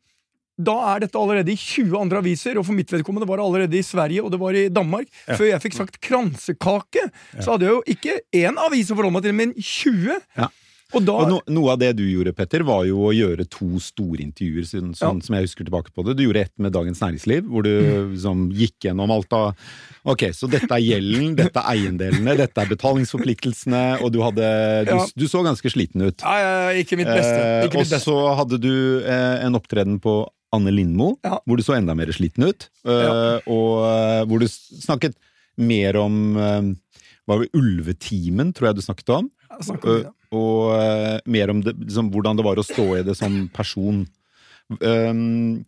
[0.63, 3.80] Da er dette allerede i 20 andre aviser, og for mitt vedkommende var det allerede
[3.80, 5.10] i Sverige og det var i Danmark.
[5.26, 5.38] Ja.
[5.39, 7.08] Før jeg fikk sagt kransekake,
[7.39, 10.19] så hadde jeg jo ikke én avis å forholde meg til, men 20!
[10.38, 10.52] Ja.
[10.93, 13.79] Og da Og no, noe av det du gjorde, Petter, var jo å gjøre to
[13.82, 16.15] store intervjuer, sånn, sånn, som jeg husker tilbake på det.
[16.19, 18.12] Du gjorde ett med Dagens Næringsliv, hvor du Mm.
[18.13, 19.56] liksom, gikk gjennom alt av
[20.06, 24.91] Ok, så dette er gjelden, dette er eiendelene, dette er betalingsforpliktelsene, og du hadde Du,
[24.91, 25.06] Ja.
[25.15, 26.19] du så ganske sliten ut.
[26.21, 27.39] Ja, ja, ikke mitt beste.
[27.39, 28.06] Eh, Ikke og mitt beste.
[28.12, 31.39] så hadde du eh, en opptreden på Anne Lindmo, Ja.
[31.47, 32.69] hvor du så enda mer sliten ut.
[32.86, 33.39] eh, Ja.
[33.47, 35.15] Og eh, hvor du snakket
[35.58, 36.75] mer om eh,
[37.25, 39.32] Var det Ulvetimen, tror jeg du snakket om?
[39.49, 40.06] Jeg snakket om det.
[40.08, 43.45] Eh, og eh, mer om det, liksom, hvordan det var å stå i det som
[43.53, 44.03] person.
[44.79, 45.63] Um,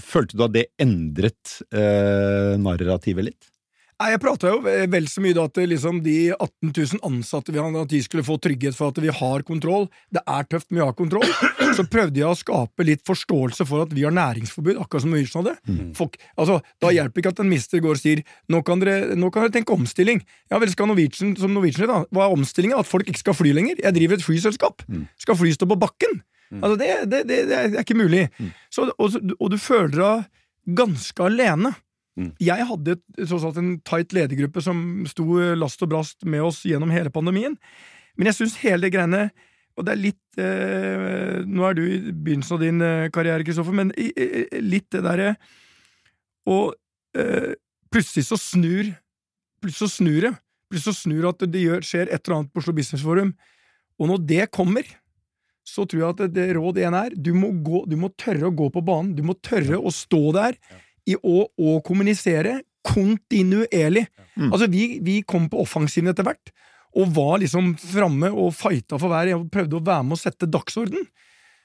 [0.00, 3.53] følte du at det endret uh, narrativet litt?
[4.00, 4.58] Nei, Jeg prata jo
[4.90, 8.24] vel så mye da at liksom de 18 000 ansatte vi hadde, at de skulle
[8.26, 9.86] få trygghet for at vi har kontroll.
[10.12, 11.28] Det er tøft, men vi har kontroll.
[11.74, 15.40] Så prøvde jeg å skape litt forståelse for at vi har næringsforbud, akkurat som Norwegian
[15.44, 15.54] hadde.
[15.98, 19.30] Folk, altså, da hjelper ikke at en mister går og sier nå kan, dere, nå
[19.34, 20.20] kan dere tenke omstilling.
[20.52, 22.02] Ja vel, skal Norwegian som Norwegian da?
[22.10, 22.78] Hva er omstillingen?
[22.82, 23.78] At folk ikke skal fly lenger?
[23.82, 24.84] Jeg driver et flyselskap.
[25.22, 26.20] Skal fly stå på bakken?
[26.54, 28.26] Altså, det, det, det, det er ikke mulig.
[28.74, 30.28] Så, og, og du føler deg
[30.82, 31.74] ganske alene.
[32.42, 35.24] Jeg hadde tross alt en tight ledergruppe som sto
[35.58, 37.56] last og brast med oss gjennom hele pandemien.
[38.14, 39.24] Men jeg syns hele det greiene
[39.74, 43.74] Og det er litt eh, Nå er du i begynnelsen av din eh, karriere, Kristoffer,
[43.74, 43.90] men
[44.62, 45.32] litt det derre
[46.46, 46.76] Og
[47.18, 47.56] eh,
[47.90, 48.92] plutselig så snur
[49.64, 50.32] Plutselig så snur det.
[50.70, 53.30] Plutselig så snur at det gjør, skjer et eller annet på Oslo Business Forum.
[53.96, 54.84] Og når det kommer,
[55.64, 58.50] så tror jeg at det, det råd én er du må, gå, du må tørre
[58.50, 59.14] å gå på banen.
[59.16, 60.58] Du må tørre å stå der
[61.06, 64.06] i, å, å kommunisere kontinuerlig.
[64.36, 64.50] Mm.
[64.52, 66.52] Altså, vi, vi kom på offensiven etter hvert,
[66.94, 70.46] og var liksom framme og fighta for hver og prøvde å være med å sette
[70.50, 71.06] dagsorden.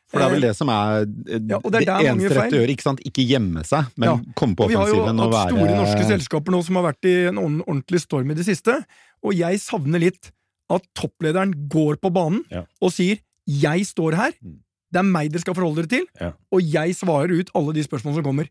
[0.10, 2.62] For det er vel det som er eh, Ja, det er det eneste rette å
[2.64, 2.74] gjøre.
[2.74, 3.02] ikke sant?
[3.06, 4.16] Ikke gjemme seg, men Ja.
[4.34, 6.88] komme på offensiven Og være vi har jo hatt store norske selskaper nå som har
[6.88, 8.74] vært i en ordentlig storm i det siste,
[9.22, 10.32] og jeg savner litt
[10.74, 12.64] at topplederen går på banen Ja.
[12.82, 14.58] og sier 'jeg står her', Mm.
[14.90, 16.32] Det er meg dere skal forholde dere til, Ja.
[16.52, 18.50] og jeg svarer ut alle de spørsmålene som kommer.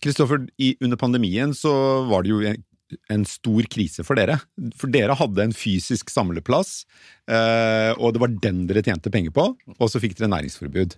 [0.00, 0.72] Kristoffer, ja.
[0.80, 1.72] under pandemien så
[2.08, 2.62] var det jo en,
[3.10, 4.38] en stor krise for dere.
[4.78, 6.84] For dere hadde en fysisk samleplass,
[7.28, 10.96] eh, og det var den dere tjente penger på, og så fikk dere næringsforbud.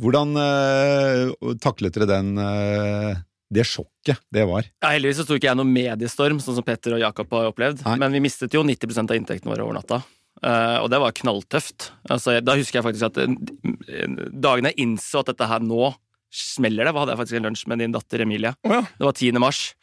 [0.00, 3.18] Hvordan eh, taklet dere den, eh,
[3.52, 4.64] det sjokket det var?
[4.82, 7.84] Ja, heldigvis så sto ikke jeg noen mediestorm, sånn som Petter og Jakob har opplevd.
[7.84, 7.96] Nei.
[8.00, 10.02] Men vi mistet jo 90 av inntektene våre over natta.
[10.42, 11.90] Eh, og det var knalltøft.
[12.08, 15.94] Altså, jeg- da husker jeg faktisk at dagene dagen jeg innså at dette her nå
[16.32, 18.54] smeller det, hadde jeg faktisk en lunsj med din datter Emilie.
[18.64, 18.80] Oh, ja.
[18.82, 19.32] Det var 10.
[19.42, 19.74] mars.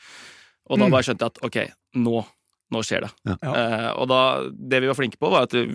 [0.69, 0.91] Og da Mm.
[0.91, 1.57] bare skjønte jeg at ok,
[1.95, 2.25] nå,
[2.71, 3.11] nå skjer det.
[3.25, 3.35] Ja.
[3.43, 5.67] Eh, og da, det vi var flinke på, var at vi,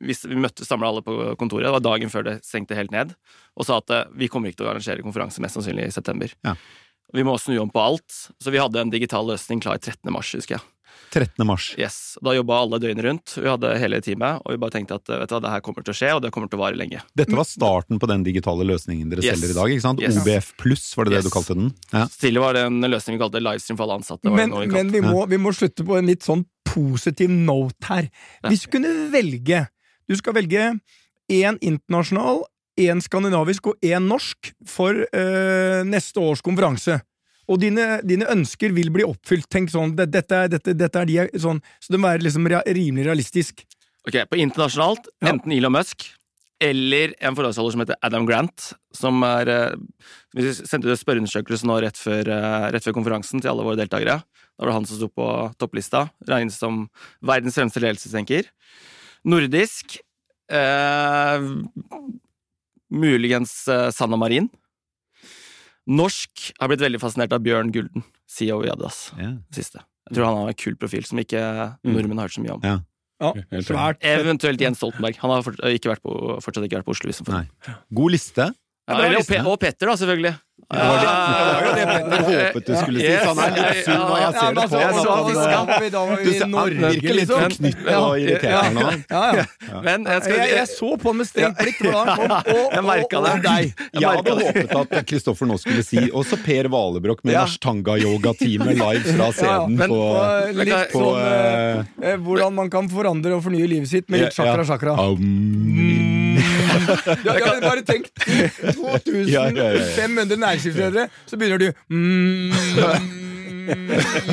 [0.00, 3.14] vi møtte samla alle på kontoret, det var dagen før det stengte helt ned,
[3.56, 6.32] og sa at eh, vi kommer ikke til å arrangere konferanse mest sannsynlig i september.
[6.44, 6.54] Ja.
[7.14, 8.08] Vi må snu om på alt,
[8.40, 10.10] så vi hadde en digital løsning klar 13.
[10.12, 10.62] mars, husker jeg.
[11.12, 11.44] 13.
[11.46, 11.74] mars.
[11.76, 12.16] Yes.
[12.24, 15.28] Da jobba alle døgnet rundt, vi hadde hele teamet, og vi bare tenkte at vet
[15.28, 17.02] du hva, det her kommer til å skje, og det kommer til å vare lenge.
[17.18, 19.36] Dette var starten på den digitale løsningen dere Yes.
[19.36, 19.74] selger i dag.
[19.74, 20.00] ikke sant?
[20.00, 20.16] Yes.
[20.22, 21.24] OBF pluss, var det Yes.
[21.24, 21.74] det du kalte den?
[21.92, 22.06] Ja.
[22.08, 24.24] Tidligere var det en løsning vi kalte livestream for alle ansatte.
[24.24, 27.84] var Men, vi men vi, må, vi må slutte på en litt sånn positiv note
[27.90, 28.08] her.
[28.48, 29.66] Hvis du kunne velge
[30.08, 30.80] Du skal velge
[31.30, 32.42] én internasjonal,
[32.80, 37.00] én skandinavisk og én norsk for øh, neste års konferanse.
[37.50, 39.48] Og dine, dine ønsker vil bli oppfylt.
[39.50, 43.04] Tenk sånn, dette, dette, dette er de sånn, Så det må være liksom rea- rimelig
[43.06, 43.64] realistisk.
[44.06, 45.28] Ok, På internasjonalt, Ja.
[45.32, 46.10] enten Elon Musk
[46.60, 49.74] eller en forholdsholder som heter Adam Grant, som er eh,
[50.34, 53.76] Vi sendte ut en spørreundersøkelse nå rett før, eh, rett før konferansen til alle våre
[53.76, 54.22] deltakere.
[54.22, 55.26] Da var det han som sto på
[55.58, 56.10] topplista.
[56.28, 56.88] Regnes som
[57.22, 58.46] verdens fremste ledelsestenker.
[59.26, 59.98] Nordisk
[60.48, 61.40] eh,
[62.92, 64.48] Muligens eh, Sanna Marin.
[65.90, 69.08] Norsk har blitt veldig fascinert av Bjørn Gulden, CEO i Adidas.
[69.18, 69.32] Ja.
[69.54, 69.82] Siste.
[70.08, 71.40] Jeg tror han har en kul profil som ikke
[71.86, 72.64] nordmenn har hørt så mye om.
[72.66, 72.78] Ja.
[73.22, 73.32] Ja.
[74.02, 75.18] Eventuelt Jens Stoltenberg.
[75.22, 77.10] Han har fortsatt ikke vært på, fortsatt ikke vært på Oslo.
[77.10, 77.28] Liksom.
[77.94, 78.48] God liste.
[78.82, 80.32] Ja, og, Pe og Petter, da, selvfølgelig.
[80.72, 83.06] Det var det, Ja, det var jo det Petter håpet du skulle si.
[83.12, 83.24] Yes.
[83.28, 84.94] Han er litt sunn, og jeg ser det på altså, han.
[84.96, 87.02] så at fisk, han, da var vi, da var Du ser- i han Norge, virker
[87.02, 87.42] litt liksom.
[87.42, 88.86] forknyttet og irritert nå.
[89.12, 89.44] Ja, ja.
[89.86, 91.78] Men jeg skal Jeg, jeg så på med strengt blikk.
[91.82, 92.08] det han.
[92.22, 93.72] Og, og, og, og deg.
[93.92, 97.44] Jeg hadde håpet at Kristoffer nå skulle si også Per Valebrokk med Ja.
[97.46, 103.36] Ashtanga-yoga-teamet live fra scenen på, på litt sånn eh, eh, eh, Hvordan man kan forandre
[103.38, 104.56] og fornye livet sitt med litt Ja,
[107.26, 107.36] ja.
[107.38, 110.36] Ja, bare tenk 2500 Ja, ja, ja, ja.
[110.36, 113.20] næringslivsledere, så begynner du mm,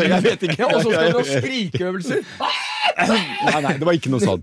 [0.10, 0.68] Jeg vet ikke.
[0.74, 2.24] Og så skal du ha skrikeøvelser.
[3.00, 4.42] Nei, nei, det var ikke noe sånn.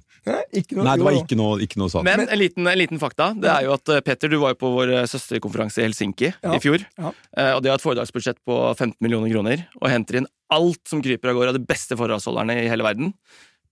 [0.57, 2.07] Ikke noe, Nei, det var ikke noe, ikke noe sånn.
[2.07, 3.31] Men en liten, en liten fakta.
[3.39, 6.31] Det er jo at eh, Petter, du var jo på vår eh, søsterkonferanse i Helsinki
[6.33, 6.55] Ja.
[6.57, 6.83] i fjor.
[6.99, 7.13] Ja.
[7.37, 11.03] Eh, Og de har et foredragsbudsjett på 15 millioner kroner og henter inn alt som
[11.05, 13.13] kryper av går av de beste foredragsholderne i hele verden.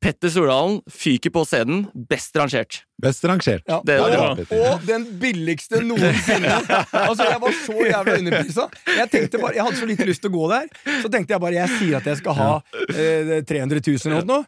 [0.00, 2.82] Petter Stordalen fyker på scenen, best rangert.
[3.00, 3.62] Best rangert.
[3.68, 3.78] Ja.
[3.84, 4.56] Det var og, bra.
[4.72, 6.56] og den billigste noensinne.
[6.92, 8.66] Altså, Jeg var så jævla underprisa.
[8.98, 10.68] Jeg tenkte bare, jeg hadde så lite lyst til å gå der.
[11.02, 12.50] Så tenkte jeg bare jeg sier at jeg skal ha
[12.90, 14.44] eh, 300 000 eller noe.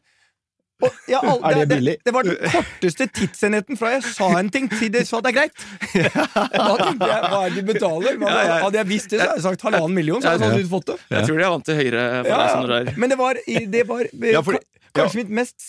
[0.84, 1.92] Og jeg, all, Er det billig?
[1.96, 5.30] Det, det var den korteste tidsenheten fra jeg sa en ting til de sa det
[5.32, 5.62] er greit.
[6.52, 8.18] Da tenkte jeg hva er det de betaler?
[8.20, 8.58] Hva, Ja, ja.
[8.66, 10.20] Hadde jeg visst det, så hadde jeg sagt halvannen million.
[10.20, 10.98] Så hadde jeg fått det.
[11.16, 12.82] Jeg tror de er vant til høyere Ja, ja.
[13.00, 15.60] Men det var, det var eh, Ja, fordi- ka- kanskje mitt mest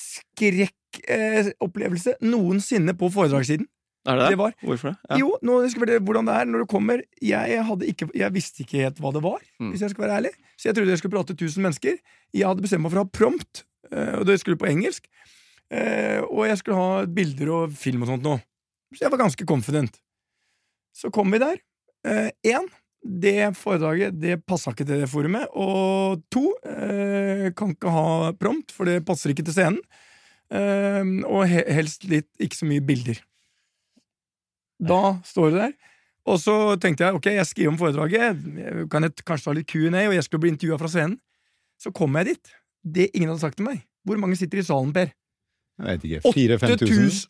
[0.98, 3.68] skrekkopplevelse noensinne på foredragssiden.
[4.08, 4.30] Er det det?
[4.30, 4.98] Det var- Hvorfor det?
[5.10, 5.18] Ja.
[5.20, 7.02] Jo, nå skal fortelle hvordan det er når du kommer.
[7.22, 7.60] Jeg,
[7.92, 9.72] ikke, jeg visste ikke helt hva det var, Mm.
[9.74, 10.32] hvis jeg skal være ærlig.
[10.58, 11.98] Så jeg trodde jeg skulle prate 1000 mennesker.
[12.34, 15.06] Jeg hadde bestemt meg for å ha prompt, eh, og det skulle på engelsk.
[15.70, 18.40] Eh, Og jeg skulle ha bilder og film og sånt nå.
[18.96, 20.00] Så jeg var ganske confident.
[20.96, 21.58] Så kom vi der.
[22.06, 22.70] Én,
[23.08, 25.48] det foredraget det passa ikke til det forumet.
[25.56, 29.82] Og to, eh, kan ikke ha prompt, for det passer ikke til scenen.
[30.52, 33.22] Eh, og he helst litt ikke så mye bilder.
[34.80, 35.74] Da står det der.
[36.28, 40.08] Og så tenkte jeg ok, jeg skriver om foredraget, kan jeg kanskje ta litt Q&A,
[40.10, 41.20] og jeg skulle bli intervjua fra scenen.
[41.80, 42.52] Så kom jeg dit.
[42.84, 43.86] Det ingen hadde sagt til meg.
[44.04, 45.14] Hvor mange sitter i salen, Per?
[45.78, 46.22] Jeg vet ikke.
[46.34, 47.28] 4000-5000?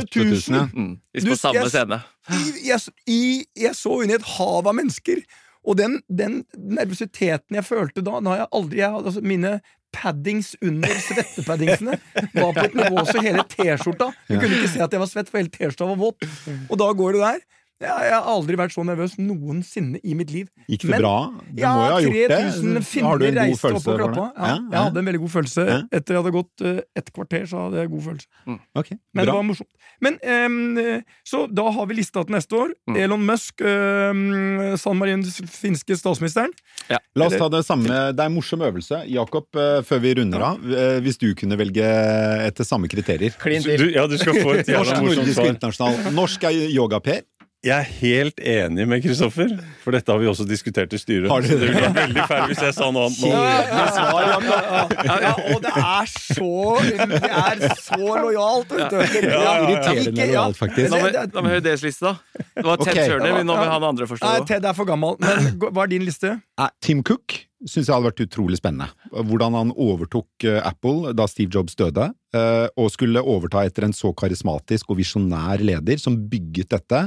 [0.00, 0.54] 8000!
[0.56, 0.64] ja.
[0.72, 0.94] Mm.
[1.12, 2.00] Hvis på samme scene.
[2.30, 5.20] I- Jeg, jeg så inn i et hav av mennesker,
[5.68, 9.60] og den, den nervøsiteten jeg følte da, har jeg aldri jeg, altså, Mine
[9.92, 11.96] paddings under svettepaddingsene
[12.36, 15.28] var på et nivå så hele T-skjorta Du kunne ikke se at jeg var svett,
[15.32, 16.28] for hele T-skjorta var våt.
[16.70, 17.40] Og da går du der.
[17.80, 20.48] Jeg, jeg har aldri vært så nervøs noensinne i mitt liv.
[20.68, 21.12] Gikk det Men- bra?
[21.48, 22.40] Du Ja, må jo ha gjort det.
[22.60, 24.16] 3000 Har du en god følelse for det?
[24.20, 25.64] Ja, Ja, jeg hadde en veldig god følelse.
[25.70, 25.78] Ja.
[25.96, 28.58] Etter jeg hadde gått uh, et kvarter, så hadde jeg god følelse.
[28.76, 29.70] Ok, Men det var morsomt.
[30.04, 32.68] Men um, Så da har vi lista til neste år.
[32.90, 32.96] Mm.
[33.00, 36.52] Elon Musk, um, San Marins finske statsministeren.
[37.16, 37.88] La oss ta det samme.
[37.88, 39.02] Det er en morsom øvelse.
[39.08, 41.80] Jakob, uh, før vi runder av, uh, hvis du kunne velge
[42.46, 43.32] etter samme kriterier.
[43.40, 45.48] Du, ja, du skal få et jævla morsomt svar.
[45.56, 46.12] internasjonal.
[46.12, 47.22] Norsk er yoga-Per.
[47.60, 49.50] Jeg er helt enig med Kristoffer,
[49.82, 51.26] for dette har vi også diskutert i styret.
[51.28, 53.32] Har så det ville vært veldig feil hvis jeg sa noe annet nå.
[55.04, 56.54] Ja, ja og det er så
[56.86, 58.96] Det er så lojalt, vet du.
[59.02, 60.30] Irriterende ja.
[60.30, 60.88] lojalt, faktisk.
[60.88, 61.02] Da
[61.36, 62.46] må, vi høre deres liste, da.
[62.56, 63.00] Det var Ted Ok.
[63.10, 63.44] Turner.
[63.44, 64.24] Nå må han ha forstå.
[64.24, 64.48] andre Nei.
[64.48, 65.20] Ted er for gammel.
[65.20, 66.32] Men hva er din liste?
[66.80, 68.88] Tim Cook syns jeg hadde vært utrolig spennende.
[69.12, 73.92] Hvordan han overtok eh, Apple da Steve Jobs døde, eh, og skulle overta etter en
[73.92, 77.02] så karismatisk og visjonær leder som bygget dette,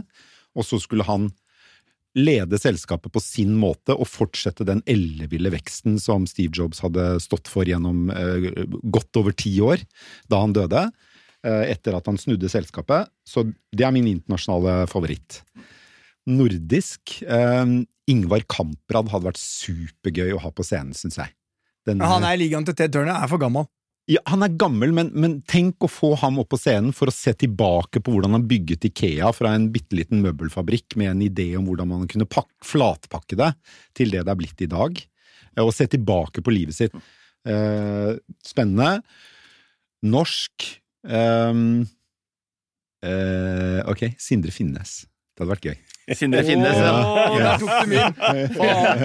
[0.53, 1.31] og så skulle han
[2.13, 7.49] lede selskapet på sin måte og fortsette den elleville veksten som Steve Jobs hadde stått
[7.49, 9.81] for gjennom eh, godt over ti år
[10.29, 10.85] da han døde,
[11.45, 13.09] eh, etter at han snudde selskapet.
[13.25, 15.41] Så det er min internasjonale favoritt.
[16.29, 17.79] Nordisk eh,
[18.13, 21.33] Ingvar Kamprad hadde vært supergøy å ha på scenen, syns jeg.
[21.87, 22.07] Denne...
[22.07, 23.65] Han er ligaen til Ted Turner, er for gammel.
[24.09, 27.15] Ja, han er gammel, men, men tenk å få ham opp på scenen for å
[27.15, 31.53] se tilbake på hvordan han bygget Ikea fra en bitte liten møbelfabrikk med en idé
[31.55, 33.53] om hvordan man kunne pakke, flatpakke det
[33.95, 34.99] til det det er blitt i dag,
[35.55, 36.97] eh, og se tilbake på livet sitt.
[37.47, 38.11] Eh,
[38.43, 38.99] spennende.
[40.03, 40.67] Norsk
[41.07, 41.63] eh,
[43.07, 45.03] eh, Ok, Sindre Finnes.
[45.33, 45.77] Det hadde vært gøy.
[46.13, 46.75] Sindre Finnes.
[46.77, 47.43] Åh, Ja.
[47.43, 48.17] der tok du min!
[48.53, 49.03] Faen.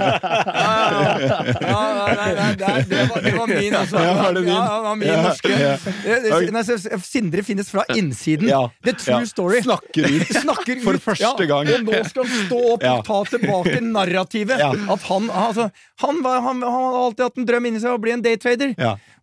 [0.58, 4.02] Ja, ja, ja, nei, nei, det, det, var, det var min, altså.
[4.02, 4.50] Ja, var det min?
[4.52, 5.48] Ja, det var min norske.
[5.48, 8.50] Det- det- nei, Sindre finnes fra innsiden.
[8.84, 9.62] The true story.
[9.62, 10.26] Snakker ut.
[10.42, 10.84] Snakker ut.
[10.84, 11.70] For første gang.
[11.78, 14.60] Og nå skal han stå opp og ta tilbake narrativet.
[14.60, 15.70] At han, altså,
[16.04, 18.74] han, var, han, han hadde alltid hatt en drøm inni seg å bli en daytrader.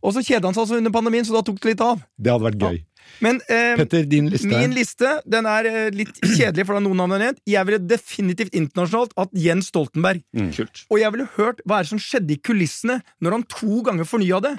[0.02, 2.02] Og så kjeda han seg altså under pandemien, så da tok det litt av.
[2.18, 2.82] det hadde vært gøy.
[3.24, 4.50] Men eh, Petter, din liste.
[4.52, 7.44] min liste den er eh, litt kjedelig, for det er noen navn jeg har nevnt.
[7.50, 10.24] Jeg ville definitivt internasjonalt hatt Jens Stoltenberg.
[10.58, 10.86] Kult.
[10.92, 14.10] Og jeg ville hørt hva er det som skjedde i kulissene når han to ganger
[14.10, 14.56] fornya det.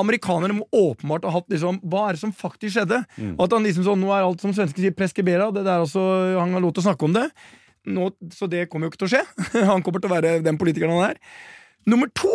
[0.00, 3.02] Amerikanerne må åpenbart ha hatt liksom Hva er det som faktisk skjedde?
[3.34, 5.50] Og at han liksom sånn, Nå er alt som svensker sier preskribera.
[5.52, 6.00] Det der også,
[6.38, 7.26] Han har lov til å snakke om det.
[7.92, 9.22] Nå, så det kommer jo ikke til å skje.
[9.72, 11.20] Han kommer til å være den politikeren han er.
[11.90, 12.30] Nummer to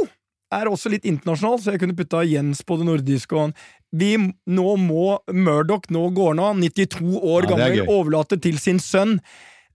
[0.53, 3.36] er også litt internasjonal, så jeg kunne putta Jens på det nordiske.
[3.36, 3.55] Og han.
[3.95, 4.15] Vi,
[4.45, 9.19] nå må Murdoch, nå går han av, 92 år Ja, gammel, overlate til sin sønn.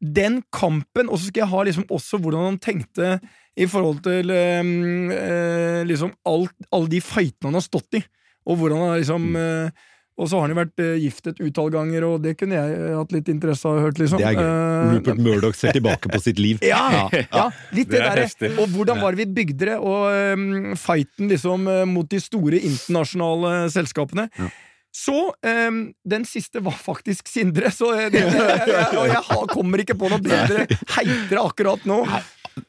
[0.03, 3.15] Den kampen, og så skal jeg ha liksom også hvordan han tenkte
[3.57, 8.03] i forhold til eh, liksom alt, alle de fightene han har stått i,
[8.49, 9.89] og hvordan han liksom Mm.
[10.21, 12.75] Og så har han jo vært eh, gift et utall ganger, og det kunne jeg
[12.77, 14.21] eh, hatt litt interesse av å høre, liksom.
[14.21, 14.49] Det er gøy.
[14.49, 16.61] Eh, Rupert Murdoch ser tilbake på sitt liv.
[16.73, 18.51] ja, ja, litt det, Det er derre.
[18.61, 23.55] Og hvordan var det vi bygde det, og um, fighten liksom mot de store internasjonale
[23.73, 24.29] selskapene.
[24.93, 30.13] Så um, den siste var faktisk Sindre, så det, jeg, jeg, jeg kommer ikke på
[30.13, 32.03] noe bedre heitere akkurat nå.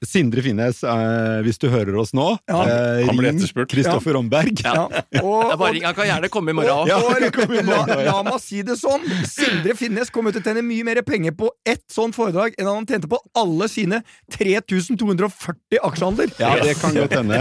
[0.06, 2.62] Sindre Finnes, eh, hvis du hører oss nå, Ja.
[2.64, 3.70] eh, Han ble ring etterspurt.
[3.74, 4.54] Kristoffer Romberg.
[4.64, 4.86] Ja,
[5.24, 6.88] og, er bare, han kan gjerne komme i morgen.
[6.88, 8.12] Ja, og, det i la, morgen, ja.
[8.12, 11.50] la meg si det sånn, Sindre Finnes kommer til å tjene mye mer penger på
[11.66, 14.02] ett sånt foredrag enn han tjente på alle sine
[14.34, 16.32] 3240 aksjehandler.
[16.40, 17.40] Ja, det kan godt hende.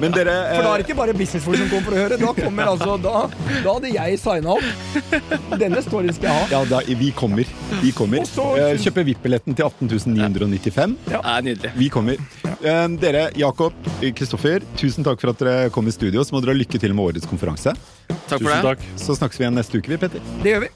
[0.00, 2.18] Men dere For da er eh, det ikke bare businessfolk som kommer for å høre.
[2.20, 3.24] Da kommer altså, da,
[3.64, 5.56] da hadde jeg signa opp.
[5.60, 6.48] Denne storyen skal jeg ha.
[6.52, 7.48] Ja, da, vi kommer.
[7.82, 8.22] Vi kommer.
[8.24, 10.96] Og så- Eh, Kjøper VIP-billetten til 18.995.
[11.08, 11.72] Det er nydelig.
[11.78, 12.22] Vi kommer.
[12.62, 12.86] Ja.
[13.02, 13.76] Dere, Jakob,
[14.16, 16.22] Kristoffer, tusen takk for at dere kom i studio.
[16.24, 17.74] Så må dere ha lykke til med årets konferanse.
[18.08, 18.62] Takk for Tusen det.
[18.70, 18.86] takk.
[19.02, 20.30] Så snakkes vi igjen neste uke, vi, Petter.
[20.44, 20.72] Det gjør vi.